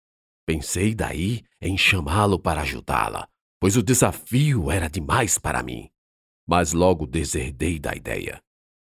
Pensei 0.47 0.95
daí 0.95 1.45
em 1.61 1.79
chamá-lo 1.79 2.39
para 2.39 2.63
ajudá-la, 2.63 3.29
pois 3.61 3.77
o 3.77 3.83
desafio 3.83 4.71
era 4.71 4.89
demais 4.89 5.39
para 5.39 5.63
mim. 5.63 5.91
Mas 6.47 6.73
logo 6.73 7.07
deserdei 7.07 7.79
da 7.79 7.95
ideia. 7.95 8.43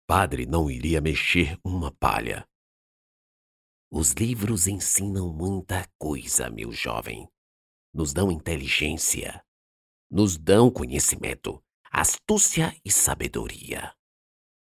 Padre 0.07 0.47
não 0.47 0.71
iria 0.71 1.01
mexer 1.01 1.59
uma 1.65 1.93
palha. 1.93 2.47
Os 3.91 4.13
livros 4.13 4.69
ensinam 4.69 5.33
muita 5.33 5.89
coisa, 5.99 6.49
meu 6.49 6.71
jovem. 6.71 7.29
Nos 7.93 8.13
dão 8.13 8.31
inteligência, 8.31 9.45
nos 10.11 10.37
dão 10.37 10.71
conhecimento, 10.71 11.63
astúcia 11.91 12.77
e 12.85 12.91
sabedoria. 12.91 13.95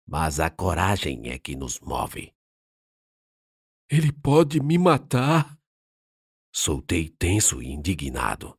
Mas 0.06 0.39
a 0.39 0.50
coragem 0.50 1.29
é 1.29 1.38
que 1.38 1.56
nos 1.56 1.79
move. 1.79 2.34
Ele 3.89 4.12
pode 4.12 4.62
me 4.62 4.77
matar, 4.77 5.57
Soltei 6.60 7.08
tenso 7.08 7.62
e 7.62 7.68
indignado. 7.68 8.58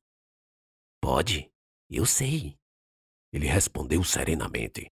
Pode, 1.02 1.50
eu 1.90 2.06
sei. 2.06 2.56
Ele 3.32 3.48
respondeu 3.48 4.04
serenamente. 4.04 4.88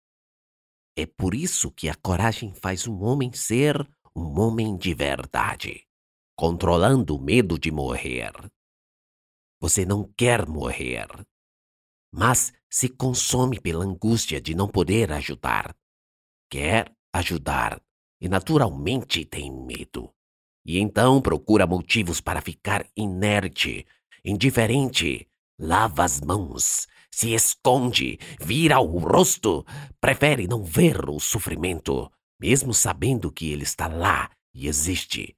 É 0.97 1.05
por 1.05 1.35
isso 1.35 1.71
que 1.71 1.91
a 1.91 1.95
coragem 1.95 2.55
faz 2.55 2.89
um 2.89 3.05
homem 3.05 3.31
ser 3.31 3.77
um 4.17 4.41
homem 4.41 4.75
de 4.79 4.95
verdade, 4.95 5.87
controlando 6.35 7.15
o 7.15 7.23
medo 7.23 7.59
de 7.59 7.71
morrer. 7.71 8.33
Você 9.61 9.85
não 9.85 10.11
quer 10.17 10.49
morrer, 10.49 11.07
mas 12.11 12.55
se 12.71 12.89
consome 12.89 13.61
pela 13.61 13.85
angústia 13.85 14.41
de 14.41 14.55
não 14.55 14.67
poder 14.67 15.13
ajudar. 15.13 15.77
Quer 16.51 16.91
ajudar 17.13 17.85
e 18.19 18.31
naturalmente 18.31 19.27
tem 19.27 19.53
medo. 19.53 20.11
E 20.67 20.79
então 20.79 21.21
procura 21.21 21.67
motivos 21.67 22.21
para 22.21 22.41
ficar 22.41 22.87
inerte, 22.97 23.87
indiferente. 24.25 25.29
Lava 25.59 26.05
as 26.05 26.21
mãos, 26.21 26.89
se 27.11 27.33
esconde, 27.33 28.19
vira 28.41 28.81
o 28.81 28.99
rosto, 28.99 29.65
prefere 30.01 30.49
não 30.49 30.65
ver 30.65 31.09
o 31.09 31.21
sofrimento, 31.21 32.11
mesmo 32.41 32.75
sabendo 32.75 33.31
que 33.31 33.53
ele 33.53 33.63
está 33.63 33.87
lá 33.87 34.31
e 34.53 34.67
existe. 34.67 35.37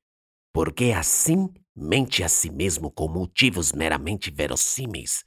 Porque 0.54 0.92
assim 0.92 1.52
mente 1.74 2.22
a 2.24 2.28
si 2.28 2.50
mesmo 2.50 2.90
com 2.90 3.08
motivos 3.08 3.72
meramente 3.72 4.30
verossímeis, 4.30 5.24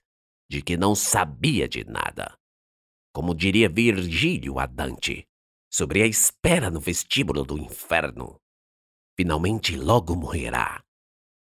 de 0.49 0.63
que 0.63 0.75
não 0.75 0.95
sabia 0.95 1.67
de 1.67 1.83
nada. 1.83 2.35
como 3.13 3.35
diria 3.35 3.67
Virgílio 3.69 4.59
a 4.59 4.65
Dante, 4.65 5.27
sobre 5.71 6.01
a 6.01 6.07
espera 6.07 6.69
no 6.69 6.79
vestíbulo 6.79 7.43
do 7.43 7.57
inferno. 7.57 8.39
Finalmente 9.19 9.75
logo 9.75 10.15
morrerá, 10.15 10.81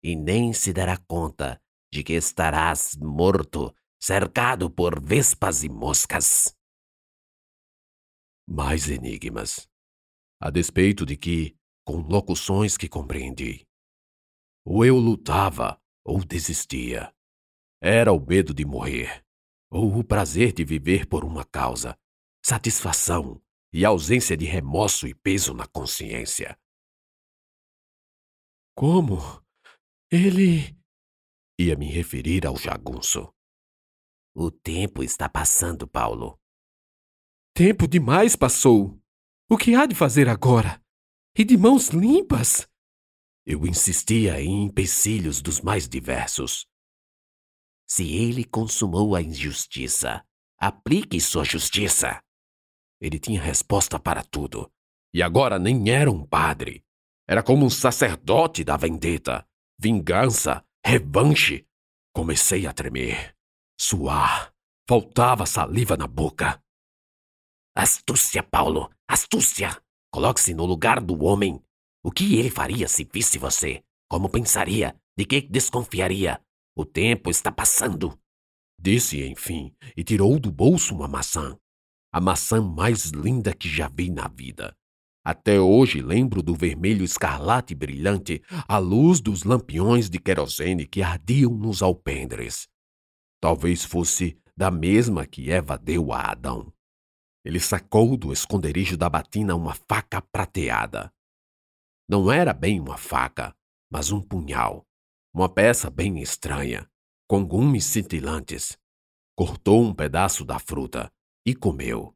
e 0.05 0.15
nem 0.15 0.53
se 0.53 0.75
dará 0.75 0.99
conta 0.99 1.59
de 1.91 2.05
que 2.05 2.13
estarás 2.13 2.95
morto, 2.97 3.75
cercado 3.99 4.71
por 4.71 5.03
vespas 5.03 5.65
e 5.65 5.71
moscas. 5.71 6.55
Mais 8.47 8.91
enigmas, 8.91 9.67
a 10.39 10.51
despeito 10.51 11.07
de 11.07 11.17
que, 11.17 11.57
com 11.83 12.03
locuções 12.03 12.77
que 12.77 12.91
compreendi, 12.91 13.67
ou 14.67 14.85
eu 14.85 14.99
lutava 14.99 15.81
ou 16.05 16.23
desistia. 16.23 17.11
Era 17.81 18.13
o 18.13 18.21
medo 18.21 18.53
de 18.53 18.67
morrer, 18.67 19.25
ou 19.71 19.97
o 19.97 20.05
prazer 20.05 20.53
de 20.53 20.63
viver 20.63 21.07
por 21.07 21.25
uma 21.25 21.43
causa, 21.43 21.99
satisfação 22.45 23.43
e 23.73 23.83
ausência 23.83 24.37
de 24.37 24.45
remorso 24.45 25.09
e 25.09 25.15
peso 25.15 25.55
na 25.55 25.67
consciência. 25.67 26.61
Como? 28.75 29.19
Ele. 30.11 30.77
Ia 31.59 31.77
me 31.77 31.87
referir 31.91 32.47
ao 32.47 32.57
jagunço. 32.57 33.33
O 34.35 34.51
tempo 34.51 35.03
está 35.03 35.29
passando, 35.29 35.87
Paulo. 35.87 36.41
Tempo 37.55 37.87
demais 37.87 38.35
passou. 38.35 38.99
O 39.49 39.59
que 39.59 39.75
há 39.75 39.85
de 39.85 39.95
fazer 39.95 40.29
agora? 40.29 40.83
E 41.37 41.45
de 41.45 41.57
mãos 41.57 41.89
limpas? 41.89 42.67
Eu 43.45 43.67
insistia 43.67 44.41
em 44.41 44.65
empecilhos 44.65 45.43
dos 45.43 45.61
mais 45.61 45.87
diversos. 45.87 46.67
Se 47.87 48.11
ele 48.11 48.45
consumou 48.45 49.15
a 49.15 49.21
injustiça, 49.21 50.25
aplique 50.59 51.21
sua 51.21 51.45
justiça. 51.45 52.23
Ele 52.99 53.19
tinha 53.19 53.43
resposta 53.43 53.99
para 53.99 54.23
tudo. 54.23 54.73
E 55.13 55.23
agora 55.23 55.59
nem 55.59 55.91
era 55.91 56.11
um 56.11 56.27
padre. 56.27 56.83
Era 57.29 57.43
como 57.43 57.65
um 57.65 57.71
sacerdote 57.71 58.65
da 58.65 58.77
vendetta, 58.77 59.47
vingança, 59.79 60.65
revanche. 60.85 61.67
Comecei 62.15 62.67
a 62.67 62.73
tremer, 62.73 63.35
suar, 63.81 64.53
faltava 64.89 65.47
saliva 65.47 65.97
na 65.97 66.07
boca. 66.07 66.63
Astúcia, 67.75 68.43
Paulo, 68.43 68.91
astúcia! 69.09 69.81
Coloque-se 70.13 70.53
no 70.53 70.67
lugar 70.67 71.01
do 71.01 71.25
homem. 71.25 71.59
O 72.05 72.11
que 72.11 72.37
ele 72.37 72.51
faria 72.51 72.87
se 72.87 73.09
visse 73.11 73.39
você? 73.39 73.83
Como 74.11 74.29
pensaria? 74.29 74.95
De 75.17 75.25
que 75.25 75.41
desconfiaria? 75.41 76.39
O 76.77 76.85
tempo 76.85 77.31
está 77.31 77.51
passando. 77.51 78.19
Disse, 78.79 79.25
enfim, 79.25 79.75
e 79.97 80.05
tirou 80.05 80.39
do 80.39 80.51
bolso 80.51 80.95
uma 80.95 81.09
maçã. 81.09 81.57
A 82.13 82.21
maçã 82.21 82.61
mais 82.61 83.07
linda 83.07 83.55
que 83.55 83.69
já 83.69 83.89
vi 83.89 84.11
na 84.11 84.29
vida. 84.29 84.77
Até 85.25 85.61
hoje 85.61 86.03
lembro 86.03 86.43
do 86.43 86.55
vermelho 86.55 87.05
escarlate 87.05 87.75
brilhante 87.75 88.43
à 88.67 88.79
luz 88.79 89.21
dos 89.21 89.45
lampiões 89.45 90.11
de 90.11 90.19
querosene 90.19 90.85
que 90.85 91.01
ardiam 91.01 91.53
nos 91.53 91.81
alpendres. 91.81 92.69
Talvez 93.41 93.85
fosse 93.85 94.37
da 94.57 94.71
mesma 94.71 95.25
que 95.25 95.51
Eva 95.51 95.79
deu 95.79 96.13
a 96.13 96.33
Adão. 96.33 96.73
Ele 97.45 97.61
sacou 97.61 98.17
do 98.17 98.33
esconderijo 98.33 98.97
da 98.97 99.09
batina 99.09 99.55
uma 99.55 99.75
faca 99.89 100.21
prateada. 100.21 101.13
Não 102.09 102.31
era 102.31 102.53
bem 102.53 102.81
uma 102.81 102.97
faca, 102.97 103.55
mas 103.91 104.11
um 104.11 104.21
punhal, 104.21 104.87
uma 105.33 105.49
peça 105.49 105.89
bem 105.89 106.21
estranha, 106.21 106.89
com 107.29 107.45
gumes 107.45 107.85
cintilantes. 107.85 108.77
Cortou 109.37 109.83
um 109.83 109.95
pedaço 109.95 110.45
da 110.45 110.59
fruta 110.59 111.13
e 111.47 111.55
comeu. 111.55 112.15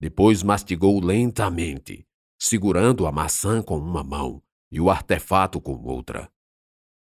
Depois 0.00 0.42
mastigou 0.42 1.00
lentamente, 1.00 2.06
segurando 2.40 3.06
a 3.06 3.12
maçã 3.12 3.62
com 3.62 3.78
uma 3.78 4.02
mão 4.02 4.42
e 4.72 4.80
o 4.80 4.90
artefato 4.90 5.60
com 5.60 5.82
outra. 5.84 6.32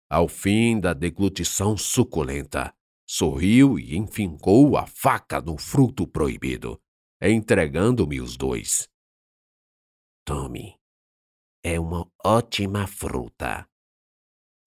Ao 0.10 0.28
fim 0.28 0.80
da 0.80 0.94
deglutição 0.94 1.78
suculenta, 1.78 2.76
sorriu 3.08 3.80
e 3.80 3.96
enfincou 3.96 4.78
a 4.78 4.86
faca 4.86 5.39
no 5.39 5.58
fruto 5.58 6.06
proibido 6.06 6.82
entregando-me 7.30 8.20
os 8.20 8.36
dois. 8.36 8.89
Tome. 10.26 10.80
É 11.63 11.80
uma 11.80 12.12
ótima 12.26 12.88
fruta. 12.88 13.70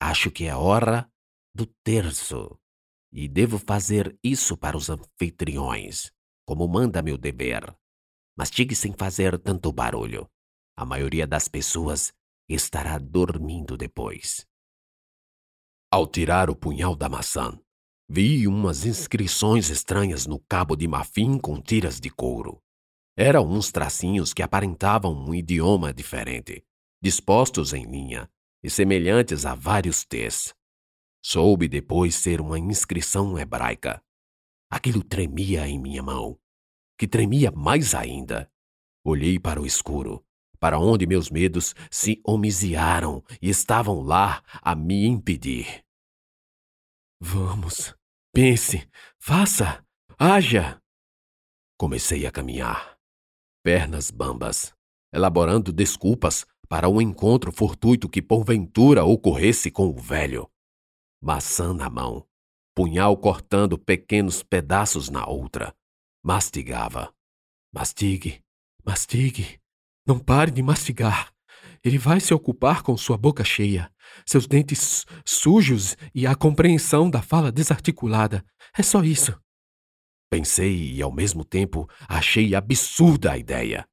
Acho 0.01 0.31
que 0.31 0.45
é 0.45 0.55
hora 0.55 1.11
do 1.53 1.67
terço. 1.83 2.57
E 3.13 3.29
devo 3.29 3.59
fazer 3.59 4.17
isso 4.23 4.57
para 4.57 4.77
os 4.77 4.89
anfitriões, 4.89 6.13
como 6.47 6.69
manda 6.69 7.03
meu 7.03 7.19
dever. 7.19 7.77
Mastigue 8.37 8.75
sem 8.75 8.93
fazer 8.93 9.39
tanto 9.39 9.73
barulho. 9.73 10.29
A 10.77 10.85
maioria 10.85 11.27
das 11.27 11.49
pessoas 11.49 12.13
estará 12.49 12.99
dormindo 12.99 13.77
depois. 13.77 14.47
Ao 15.91 16.07
tirar 16.07 16.51
o 16.51 16.57
punhal 16.57 16.97
da 16.97 17.09
maçã, 17.09 17.59
Vi 18.09 18.47
umas 18.47 18.85
inscrições 18.85 19.71
estranhas 19.71 20.27
no 20.27 20.39
cabo 20.39 20.77
de 20.77 20.87
marfim 20.87 21.39
com 21.39 21.61
tiras 21.61 21.99
de 21.99 22.11
couro. 22.11 22.63
Eram 23.17 23.49
uns 23.49 23.73
tracinhos 23.73 24.35
que 24.35 24.43
aparentavam 24.43 25.15
um 25.15 25.35
idioma 25.35 25.93
diferente, 25.93 26.63
dispostos 27.03 27.73
em 27.73 27.85
linha 27.85 28.31
e 28.63 28.69
semelhantes 28.69 29.47
a 29.47 29.55
vários 29.55 30.05
T's. 30.05 30.55
Soube 31.25 31.67
depois 31.67 32.15
ser 32.15 32.41
uma 32.43 32.59
inscrição 32.59 33.39
hebraica. 33.39 34.03
Aquilo 34.71 35.03
tremia 35.03 35.67
em 35.67 35.79
minha 35.79 36.03
mão, 36.03 36.39
que 36.99 37.09
tremia 37.09 37.51
mais 37.51 37.95
ainda. 37.95 38.51
Olhei 39.03 39.39
para 39.39 39.61
o 39.61 39.67
escuro, 39.67 40.24
para 40.65 40.79
onde 40.79 41.07
meus 41.07 41.29
medos 41.29 41.75
se 41.91 42.23
homiziaram 42.25 43.23
e 43.43 43.51
estavam 43.51 44.01
lá 44.01 44.43
a 44.63 44.75
me 44.75 45.05
impedir. 45.05 45.85
Vamos, 47.21 47.95
pense, 48.33 48.89
faça, 49.19 49.85
haja. 50.19 50.81
Comecei 51.79 52.25
a 52.25 52.33
caminhar, 52.33 52.99
pernas 53.63 54.11
bambas, 54.11 54.75
elaborando 55.13 55.71
desculpas 55.71 56.47
para 56.67 56.89
um 56.89 56.99
encontro 56.99 57.53
fortuito 57.53 58.09
que 58.09 58.23
porventura 58.23 59.05
ocorresse 59.05 59.71
com 59.71 59.89
o 59.89 59.99
velho. 59.99 60.51
Maçã 61.23 61.75
na 61.75 61.91
mão, 61.91 62.27
punhal 62.75 63.19
cortando 63.19 63.77
pequenos 63.77 64.43
pedaços 64.43 65.11
na 65.11 65.27
outra. 65.27 65.77
Mastigava. 66.23 67.15
Mastigue, 67.71 68.43
mastigue. 68.83 69.63
Não 70.07 70.19
pare 70.19 70.51
de 70.51 70.63
mastigar. 70.63 71.33
Ele 71.83 71.99
vai 71.99 72.21
se 72.21 72.33
ocupar 72.35 72.83
com 72.83 72.97
sua 72.97 73.17
boca 73.17 73.45
cheia, 73.45 73.91
seus 74.27 74.47
dentes 74.47 75.05
sujos 75.25 75.97
e 76.15 76.27
a 76.27 76.35
compreensão 76.35 77.11
da 77.11 77.23
fala 77.23 77.51
desarticulada. 77.51 78.45
É 78.77 78.83
só 78.83 79.03
isso. 79.03 79.39
Pensei 80.31 80.95
e, 80.95 81.03
ao 81.03 81.13
mesmo 81.13 81.45
tempo, 81.45 81.89
achei 82.09 82.55
absurda 82.55 83.33
a 83.33 83.39
ideia. 83.39 83.87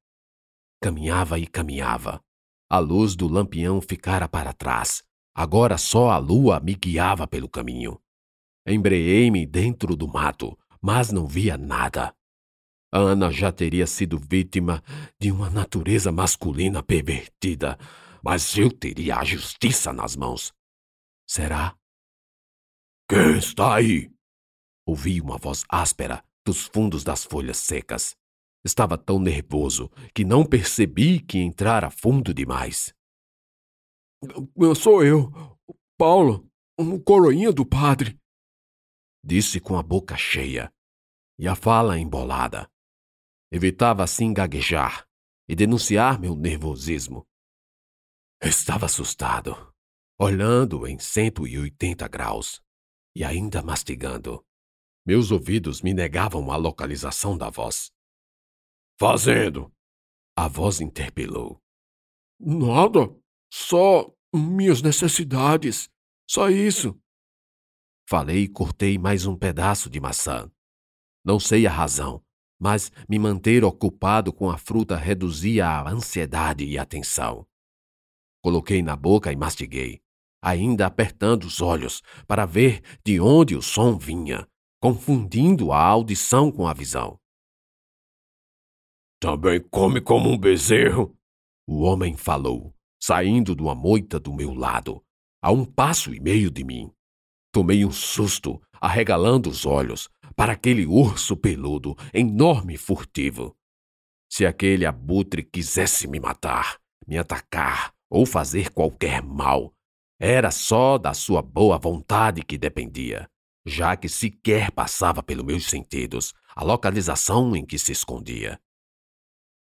Caminhava 0.82 1.38
e 1.38 1.46
caminhava. 1.46 2.20
A 2.68 2.78
luz 2.78 3.14
do 3.14 3.28
lampião 3.28 3.80
ficara 3.80 4.28
para 4.28 4.52
trás. 4.52 5.02
Agora 5.34 5.78
só 5.78 6.10
a 6.10 6.18
lua 6.18 6.60
me 6.60 6.74
guiava 6.74 7.26
pelo 7.26 7.48
caminho. 7.48 7.98
Embreei-me 8.66 9.46
dentro 9.46 9.96
do 9.96 10.06
mato, 10.06 10.58
mas 10.80 11.10
não 11.10 11.26
via 11.26 11.56
nada. 11.56 12.14
Ana 12.92 13.30
já 13.30 13.50
teria 13.50 13.86
sido 13.86 14.18
vítima 14.18 14.82
de 15.18 15.32
uma 15.32 15.48
natureza 15.48 16.12
masculina 16.12 16.82
pervertida, 16.82 17.78
mas 18.22 18.56
eu 18.56 18.70
teria 18.70 19.16
a 19.16 19.24
justiça 19.24 19.92
nas 19.94 20.14
mãos. 20.14 20.52
Será? 21.26 21.74
Quem 23.08 23.38
está 23.38 23.76
aí? 23.76 24.12
Ouvi 24.86 25.20
uma 25.20 25.38
voz 25.38 25.64
áspera 25.70 26.22
dos 26.44 26.66
fundos 26.66 27.02
das 27.02 27.24
folhas 27.24 27.56
secas. 27.56 28.14
Estava 28.64 28.98
tão 28.98 29.18
nervoso 29.18 29.90
que 30.14 30.24
não 30.24 30.44
percebi 30.44 31.18
que 31.18 31.38
entrara 31.38 31.90
fundo 31.90 32.34
demais. 32.34 32.94
Sou 34.76 35.02
eu, 35.02 35.32
Paulo, 35.96 36.46
um 36.78 37.00
coroinha 37.00 37.50
do 37.52 37.64
padre. 37.64 38.18
Disse 39.24 39.60
com 39.60 39.78
a 39.78 39.82
boca 39.82 40.16
cheia 40.16 40.72
e 41.38 41.48
a 41.48 41.56
fala 41.56 41.98
embolada. 41.98 42.71
Evitava 43.54 44.02
assim 44.02 44.32
gaguejar 44.32 45.06
e 45.46 45.54
denunciar 45.54 46.18
meu 46.18 46.34
nervosismo. 46.34 47.28
Estava 48.42 48.86
assustado, 48.86 49.54
olhando 50.18 50.86
em 50.86 50.98
180 50.98 52.08
graus 52.08 52.62
e 53.14 53.22
ainda 53.22 53.62
mastigando. 53.62 54.42
Meus 55.04 55.30
ouvidos 55.30 55.82
me 55.82 55.92
negavam 55.92 56.50
a 56.50 56.56
localização 56.56 57.36
da 57.36 57.50
voz. 57.50 57.92
Fazendo! 58.98 59.70
A 60.34 60.48
voz 60.48 60.80
interpelou. 60.80 61.60
Nada, 62.40 63.14
só 63.52 64.10
minhas 64.34 64.80
necessidades, 64.80 65.90
só 66.26 66.48
isso. 66.48 66.98
Falei 68.08 68.44
e 68.44 68.48
cortei 68.48 68.96
mais 68.96 69.26
um 69.26 69.36
pedaço 69.36 69.90
de 69.90 70.00
maçã. 70.00 70.50
Não 71.22 71.38
sei 71.38 71.66
a 71.66 71.70
razão, 71.70 72.24
mas 72.62 72.92
me 73.08 73.18
manter 73.18 73.64
ocupado 73.64 74.32
com 74.32 74.48
a 74.48 74.56
fruta 74.56 74.96
reduzia 74.96 75.66
a 75.66 75.90
ansiedade 75.90 76.64
e 76.64 76.78
a 76.78 76.86
tensão. 76.86 77.44
Coloquei 78.40 78.84
na 78.84 78.94
boca 78.94 79.32
e 79.32 79.36
mastiguei, 79.36 80.00
ainda 80.40 80.86
apertando 80.86 81.42
os 81.42 81.60
olhos 81.60 82.04
para 82.24 82.46
ver 82.46 82.80
de 83.04 83.18
onde 83.18 83.56
o 83.56 83.62
som 83.62 83.98
vinha, 83.98 84.46
confundindo 84.80 85.72
a 85.72 85.82
audição 85.82 86.52
com 86.52 86.68
a 86.68 86.72
visão. 86.72 87.18
Também 89.20 89.60
come 89.68 90.00
como 90.00 90.30
um 90.30 90.38
bezerro, 90.38 91.16
o 91.66 91.82
homem 91.82 92.16
falou, 92.16 92.72
saindo 93.02 93.56
de 93.56 93.62
uma 93.62 93.74
moita 93.74 94.20
do 94.20 94.32
meu 94.32 94.54
lado, 94.54 95.02
a 95.42 95.50
um 95.50 95.64
passo 95.64 96.14
e 96.14 96.20
meio 96.20 96.48
de 96.48 96.62
mim. 96.62 96.92
Tomei 97.52 97.84
um 97.84 97.90
susto, 97.90 98.62
arregalando 98.82 99.48
os 99.48 99.64
olhos, 99.64 100.10
para 100.34 100.54
aquele 100.54 100.84
urso 100.84 101.36
peludo, 101.36 101.96
enorme 102.12 102.74
e 102.74 102.76
furtivo. 102.76 103.56
Se 104.28 104.44
aquele 104.44 104.84
abutre 104.84 105.44
quisesse 105.44 106.08
me 106.08 106.18
matar, 106.18 106.80
me 107.06 107.16
atacar 107.16 107.94
ou 108.10 108.26
fazer 108.26 108.70
qualquer 108.70 109.22
mal, 109.22 109.72
era 110.20 110.50
só 110.50 110.98
da 110.98 111.14
sua 111.14 111.40
boa 111.40 111.78
vontade 111.78 112.42
que 112.42 112.58
dependia, 112.58 113.30
já 113.64 113.96
que 113.96 114.08
sequer 114.08 114.72
passava 114.72 115.22
pelos 115.22 115.44
meus 115.44 115.66
sentidos 115.66 116.34
a 116.56 116.64
localização 116.64 117.54
em 117.54 117.64
que 117.64 117.78
se 117.78 117.92
escondia. 117.92 118.60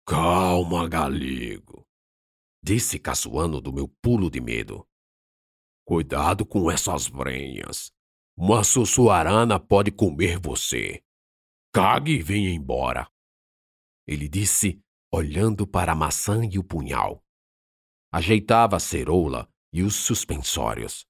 Calma, 0.05 0.88
Galego, 0.88 1.87
disse 2.61 2.99
caçoando 2.99 3.61
do 3.61 3.73
meu 3.73 3.87
pulo 4.03 4.29
de 4.29 4.40
medo. 4.40 4.85
Cuidado 5.85 6.45
com 6.45 6.69
essas 6.69 7.07
brenhas. 7.07 7.96
Uma 8.38 8.62
sussuarana 8.62 9.59
pode 9.59 9.90
comer 9.90 10.38
você. 10.38 11.03
Cague 11.72 12.12
e 12.12 12.22
venha 12.22 12.51
embora. 12.51 13.11
Ele 14.07 14.29
disse, 14.29 14.79
olhando 15.11 15.66
para 15.66 15.92
a 15.92 15.94
maçã 15.94 16.44
e 16.44 16.59
o 16.59 16.64
punhal. 16.64 17.25
Ajeitava 18.12 18.77
a 18.77 18.81
ceroula 18.81 19.49
e 19.72 19.83
os 19.83 19.96
suspensórios. 19.96 21.07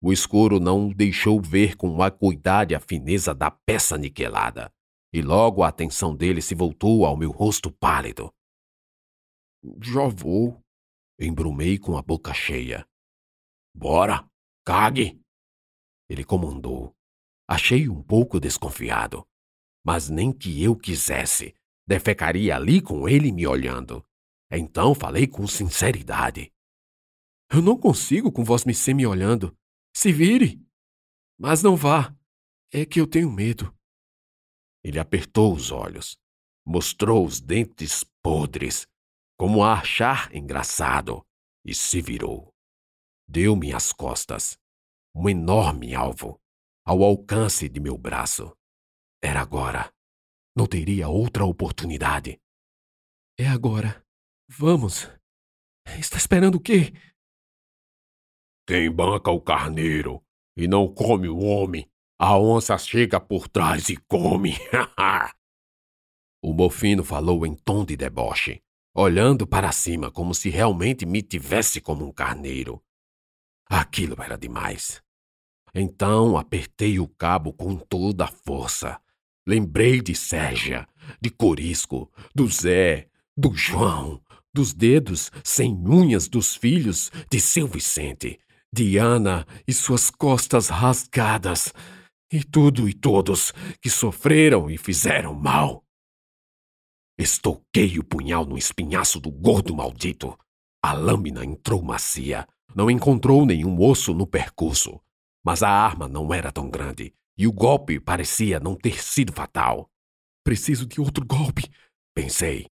O 0.00 0.12
escuro 0.12 0.60
não 0.60 0.88
o 0.88 0.94
deixou 0.94 1.42
ver 1.42 1.76
com 1.76 2.00
acuidade 2.00 2.76
a 2.76 2.80
fineza 2.80 3.34
da 3.34 3.50
peça 3.50 3.98
niquelada, 3.98 4.72
e 5.12 5.20
logo 5.20 5.64
a 5.64 5.68
atenção 5.68 6.14
dele 6.14 6.40
se 6.40 6.54
voltou 6.54 7.04
ao 7.04 7.16
meu 7.16 7.32
rosto 7.32 7.72
pálido. 7.72 8.32
Já 9.82 10.06
vou, 10.06 10.62
embrumei 11.18 11.76
com 11.76 11.96
a 11.96 12.02
boca 12.02 12.32
cheia. 12.32 12.86
Bora, 13.74 14.24
cague! 14.64 15.20
Ele 16.08 16.24
comandou. 16.24 16.96
Achei 17.46 17.88
um 17.88 18.02
pouco 18.02 18.40
desconfiado, 18.40 19.26
mas 19.84 20.08
nem 20.08 20.32
que 20.32 20.62
eu 20.62 20.76
quisesse, 20.76 21.54
defecaria 21.86 22.56
ali 22.56 22.80
com 22.80 23.08
ele 23.08 23.32
me 23.32 23.46
olhando. 23.46 24.04
Então 24.50 24.94
falei 24.94 25.26
com 25.26 25.46
sinceridade. 25.46 26.52
Eu 27.50 27.62
não 27.62 27.78
consigo 27.78 28.30
com 28.30 28.44
vós 28.44 28.64
me 28.64 28.74
me 28.94 29.06
olhando. 29.06 29.56
Se 29.94 30.12
vire! 30.12 30.62
Mas 31.38 31.62
não 31.62 31.76
vá. 31.76 32.14
É 32.70 32.84
que 32.84 33.00
eu 33.00 33.06
tenho 33.06 33.30
medo. 33.30 33.74
Ele 34.84 34.98
apertou 34.98 35.54
os 35.54 35.70
olhos, 35.70 36.18
mostrou 36.66 37.24
os 37.24 37.40
dentes 37.40 38.04
podres, 38.22 38.86
como 39.38 39.62
a 39.62 39.80
achar 39.80 40.34
engraçado, 40.34 41.26
e 41.64 41.74
se 41.74 42.02
virou. 42.02 42.54
Deu-me 43.26 43.72
as 43.72 43.92
costas 43.92 44.58
um 45.18 45.28
enorme 45.28 45.96
alvo, 45.96 46.40
ao 46.86 47.02
alcance 47.02 47.68
de 47.68 47.80
meu 47.80 47.98
braço. 47.98 48.56
Era 49.20 49.40
agora. 49.40 49.92
Não 50.56 50.64
teria 50.64 51.08
outra 51.08 51.44
oportunidade. 51.44 52.38
É 53.36 53.48
agora. 53.48 54.00
Vamos. 54.48 55.10
Está 55.98 56.16
esperando 56.16 56.54
o 56.54 56.60
quê? 56.60 56.92
Quem 58.64 58.88
banca 58.92 59.28
o 59.32 59.40
carneiro 59.40 60.22
e 60.56 60.68
não 60.68 60.86
come 60.92 61.28
o 61.28 61.38
homem, 61.38 61.90
a 62.16 62.38
onça 62.38 62.78
chega 62.78 63.20
por 63.20 63.48
trás 63.48 63.88
e 63.88 63.96
come. 63.96 64.52
o 66.40 66.52
mofino 66.52 67.02
falou 67.02 67.44
em 67.44 67.56
tom 67.56 67.84
de 67.84 67.96
deboche, 67.96 68.62
olhando 68.94 69.48
para 69.48 69.72
cima 69.72 70.12
como 70.12 70.32
se 70.32 70.48
realmente 70.48 71.04
me 71.04 71.22
tivesse 71.22 71.80
como 71.80 72.06
um 72.06 72.12
carneiro. 72.12 72.80
Aquilo 73.68 74.14
era 74.22 74.38
demais. 74.38 75.02
Então 75.80 76.36
apertei 76.36 76.98
o 76.98 77.06
cabo 77.06 77.52
com 77.52 77.76
toda 77.76 78.24
a 78.24 78.32
força. 78.44 79.00
Lembrei 79.46 80.00
de 80.00 80.12
Sérgia, 80.12 80.88
de 81.20 81.30
Corisco, 81.30 82.10
do 82.34 82.48
Zé, 82.48 83.06
do 83.36 83.54
João, 83.54 84.20
dos 84.52 84.74
dedos 84.74 85.30
sem 85.44 85.72
unhas 85.72 86.26
dos 86.26 86.56
filhos 86.56 87.12
de 87.30 87.40
seu 87.40 87.68
Vicente, 87.68 88.40
de 88.74 88.98
Ana 88.98 89.46
e 89.68 89.72
suas 89.72 90.10
costas 90.10 90.68
rasgadas, 90.68 91.72
e 92.32 92.42
tudo 92.42 92.88
e 92.88 92.92
todos 92.92 93.52
que 93.80 93.88
sofreram 93.88 94.68
e 94.68 94.76
fizeram 94.76 95.32
mal. 95.32 95.84
Estoquei 97.16 98.00
o 98.00 98.04
punhal 98.04 98.44
no 98.44 98.58
espinhaço 98.58 99.20
do 99.20 99.30
gordo 99.30 99.76
maldito. 99.76 100.36
A 100.82 100.92
lâmina 100.92 101.44
entrou 101.44 101.80
macia, 101.82 102.48
não 102.74 102.90
encontrou 102.90 103.46
nenhum 103.46 103.80
osso 103.80 104.12
no 104.12 104.26
percurso. 104.26 105.00
Mas 105.44 105.62
a 105.62 105.70
arma 105.70 106.08
não 106.08 106.32
era 106.32 106.52
tão 106.52 106.68
grande 106.68 107.12
e 107.36 107.46
o 107.46 107.52
golpe 107.52 108.00
parecia 108.00 108.58
não 108.58 108.74
ter 108.74 109.00
sido 109.02 109.32
fatal. 109.32 109.88
Preciso 110.44 110.86
de 110.86 111.00
outro 111.00 111.24
golpe, 111.24 111.70
pensei. 112.14 112.66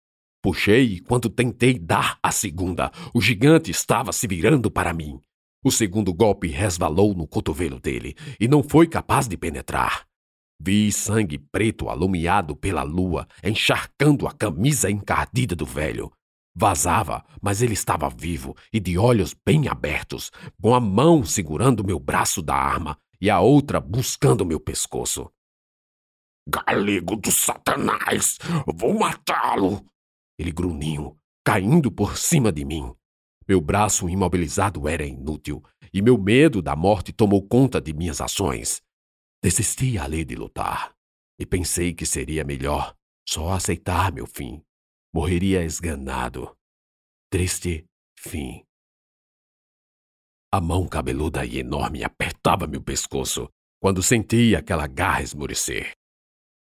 Puxei 0.43 0.95
e 0.95 1.01
quando 1.01 1.29
tentei 1.29 1.79
dar 1.79 2.19
a 2.23 2.31
segunda, 2.31 2.91
o 3.15 3.21
gigante 3.21 3.71
estava 3.71 4.13
se 4.13 4.27
virando 4.27 4.71
para 4.71 4.93
mim. 4.93 5.21
O 5.65 5.71
segundo 5.71 6.13
golpe 6.13 6.49
resvalou 6.49 7.15
no 7.15 7.27
cotovelo 7.27 7.79
dele 7.79 8.17
e 8.41 8.49
não 8.49 8.63
foi 8.63 8.87
capaz 8.89 9.29
de 9.29 9.37
penetrar. 9.37 10.07
Vi 10.61 10.93
sangue 10.93 11.39
preto 11.39 11.89
alumiado 11.89 12.55
pela 12.55 12.83
lua 12.83 13.27
encharcando 13.43 14.27
a 14.27 14.33
camisa 14.33 14.91
encardida 14.91 15.57
do 15.57 15.67
velho. 15.67 16.13
Vazava, 16.55 17.25
mas 17.41 17.63
ele 17.63 17.73
estava 17.73 18.11
vivo 18.11 18.55
e 18.73 18.79
de 18.79 18.99
olhos 18.99 19.35
bem 19.35 19.69
abertos, 19.69 20.31
com 20.61 20.75
a 20.75 20.81
mão 20.81 21.25
segurando 21.25 21.85
meu 21.85 21.99
braço 21.99 22.43
da 22.43 22.55
arma 22.55 22.99
e 23.21 23.31
a 23.31 23.41
outra 23.41 23.81
buscando 23.81 24.45
meu 24.45 24.61
pescoço. 24.61 25.31
Galego 26.47 27.17
do 27.17 27.31
Satanás! 27.31 28.39
Vou 28.67 28.99
matá-lo! 28.99 29.85
Ele 30.39 30.53
grunhiu, 30.53 31.19
caindo 31.45 31.91
por 31.91 32.19
cima 32.19 32.53
de 32.53 32.65
mim. 32.65 32.95
Meu 33.49 33.61
braço 33.61 34.09
imobilizado 34.09 34.87
era 34.89 35.07
inútil 35.07 35.63
e 35.93 36.03
meu 36.03 36.19
medo 36.19 36.61
da 36.61 36.77
morte 36.77 37.13
tomou 37.13 37.47
conta 37.47 37.81
de 37.81 37.95
minhas 37.95 38.21
ações. 38.21 38.83
Desisti 39.43 39.99
ali 39.99 40.25
de 40.25 40.35
lutar 40.35 40.95
e 41.39 41.47
pensei 41.47 41.95
que 41.95 42.05
seria 42.05 42.45
melhor 42.45 42.95
só 43.27 43.53
aceitar 43.53 44.13
meu 44.13 44.27
fim 44.27 44.63
morreria 45.13 45.63
esganado. 45.63 46.57
Triste 47.31 47.85
fim. 48.19 48.65
A 50.51 50.61
mão 50.61 50.89
cabeluda 50.89 51.45
e 51.45 51.59
enorme 51.59 52.03
apertava 52.03 52.67
meu 52.67 52.83
pescoço 52.83 53.49
quando 53.81 54.03
senti 54.03 54.55
aquela 54.55 54.87
garra 54.87 55.23
esmorecer. 55.23 55.93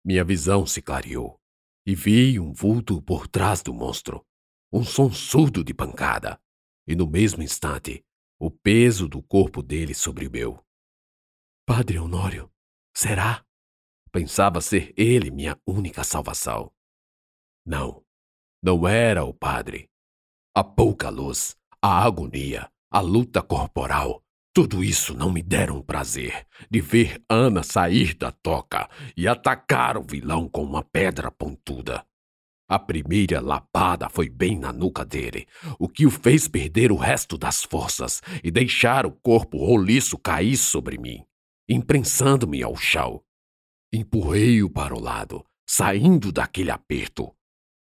Minha 0.05 0.23
visão 0.23 0.65
se 0.65 0.81
clareou 0.81 1.39
e 1.85 1.95
vi 1.95 2.39
um 2.39 2.51
vulto 2.51 3.01
por 3.01 3.27
trás 3.27 3.61
do 3.61 3.73
monstro, 3.73 4.25
um 4.71 4.83
som 4.83 5.11
surdo 5.11 5.63
de 5.63 5.73
pancada, 5.73 6.37
e 6.85 6.95
no 6.95 7.07
mesmo 7.07 7.41
instante, 7.41 8.03
o 8.39 8.51
peso 8.51 9.07
do 9.07 9.23
corpo 9.23 9.63
dele 9.63 9.93
sobre 9.93 10.27
o 10.27 10.31
meu. 10.31 10.63
Padre 11.65 11.97
Honório, 11.97 12.51
será? 12.95 13.45
Pensava 14.11 14.59
ser 14.59 14.93
ele 14.97 15.31
minha 15.31 15.57
única 15.65 16.03
salvação. 16.03 16.71
Não, 17.65 18.03
não 18.61 18.87
era 18.87 19.23
o 19.23 19.33
padre. 19.33 19.87
A 20.55 20.63
pouca 20.63 21.09
luz, 21.09 21.55
a 21.81 22.03
agonia, 22.03 22.69
a 22.91 22.99
luta 22.99 23.41
corporal, 23.41 24.23
tudo 24.57 24.83
isso 24.83 25.13
não 25.13 25.31
me 25.31 25.43
deram 25.43 25.83
prazer 25.83 26.47
de 26.67 26.81
ver 26.81 27.23
Ana 27.29 27.61
sair 27.61 28.15
da 28.15 28.31
toca 28.31 28.89
e 29.15 29.27
atacar 29.27 29.97
o 29.97 30.01
vilão 30.01 30.49
com 30.49 30.63
uma 30.63 30.83
pedra 30.83 31.29
pontuda. 31.29 32.03
A 32.67 32.79
primeira 32.79 33.39
lapada 33.39 34.09
foi 34.09 34.27
bem 34.27 34.57
na 34.57 34.73
nuca 34.73 35.05
dele, 35.05 35.47
o 35.77 35.87
que 35.87 36.07
o 36.07 36.09
fez 36.09 36.47
perder 36.47 36.91
o 36.91 36.95
resto 36.95 37.37
das 37.37 37.63
forças 37.63 38.19
e 38.43 38.49
deixar 38.49 39.05
o 39.05 39.11
corpo 39.11 39.57
roliço 39.57 40.17
cair 40.17 40.57
sobre 40.57 40.97
mim, 40.97 41.23
imprensando-me 41.69 42.63
ao 42.63 42.75
chão. 42.75 43.21
Empurrei-o 43.93 44.69
para 44.71 44.95
o 44.95 44.99
lado, 44.99 45.45
saindo 45.69 46.31
daquele 46.31 46.71
aperto, 46.71 47.31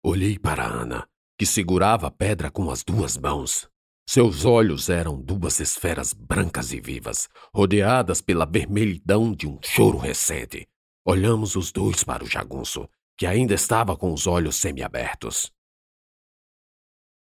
Olhei 0.07 0.39
para 0.39 0.67
Ana, 0.67 1.09
que 1.39 1.47
segurava 1.47 2.09
a 2.09 2.11
pedra 2.11 2.51
com 2.51 2.71
as 2.71 2.85
duas 2.85 3.17
mãos. 3.17 3.71
Seus 4.07 4.45
olhos 4.45 4.91
eram 4.91 5.19
duas 5.19 5.61
esferas 5.61 6.13
brancas 6.13 6.75
e 6.75 6.79
vivas, 6.79 7.27
rodeadas 7.55 8.21
pela 8.21 8.45
vermelhidão 8.45 9.33
de 9.33 9.47
um 9.47 9.59
choro 9.65 9.97
recente. 9.97 10.69
Olhamos 11.07 11.57
os 11.57 11.73
dois 11.73 12.05
para 12.05 12.23
o 12.23 12.27
jagunço, 12.27 12.87
que 13.17 13.25
ainda 13.25 13.55
estava 13.55 13.97
com 13.97 14.13
os 14.13 14.27
olhos 14.27 14.57
semiabertos. 14.57 15.51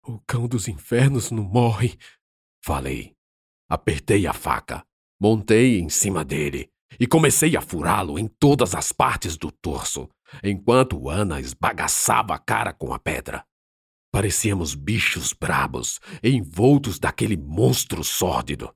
O 0.02 0.18
cão 0.26 0.48
dos 0.48 0.66
infernos 0.66 1.30
não 1.30 1.44
morre, 1.44 1.96
falei. 2.64 3.14
Apertei 3.68 4.26
a 4.26 4.32
faca, 4.32 4.84
montei 5.20 5.78
em 5.78 5.88
cima 5.88 6.24
dele 6.24 6.68
e 6.98 7.06
comecei 7.06 7.56
a 7.56 7.60
furá-lo 7.60 8.18
em 8.18 8.26
todas 8.26 8.74
as 8.74 8.90
partes 8.90 9.36
do 9.36 9.52
torso, 9.52 10.08
enquanto 10.42 11.08
Ana 11.08 11.40
esbagaçava 11.40 12.34
a 12.34 12.38
cara 12.38 12.72
com 12.72 12.92
a 12.92 12.98
pedra. 12.98 13.44
Parecíamos 14.12 14.74
bichos 14.74 15.32
brabos, 15.32 16.00
envoltos 16.22 16.98
daquele 16.98 17.36
monstro 17.36 18.02
sórdido. 18.02 18.74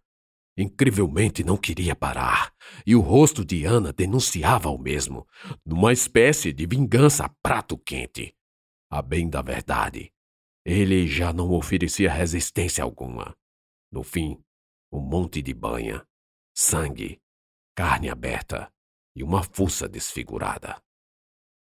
Incrivelmente 0.57 1.43
não 1.43 1.57
queria 1.57 1.97
parar, 1.97 2.53
e 2.85 2.95
o 2.95 3.01
rosto 3.01 3.45
de 3.45 3.65
Ana 3.65 3.93
denunciava 3.93 4.69
o 4.69 4.77
mesmo, 4.77 5.27
numa 5.65 5.93
espécie 5.93 6.53
de 6.53 6.67
vingança 6.67 7.25
a 7.25 7.31
prato 7.43 7.79
quente. 7.79 8.35
A 8.91 9.01
bem 9.01 9.31
da 9.31 9.41
verdade, 9.41 10.13
ele 10.65 11.07
já 11.07 11.33
não 11.33 11.53
oferecia 11.53 12.13
resistência 12.13 12.85
alguma. 12.85 13.35
No 13.91 14.03
fim, 14.03 14.39
um 14.93 15.01
monte 15.01 15.41
de 15.41 15.55
banha, 15.55 16.07
sangue, 16.55 17.19
carne 17.75 18.11
aberta 18.11 18.71
e 19.17 19.23
uma 19.23 19.43
fuça 19.43 19.89
desfigurada. 19.89 20.77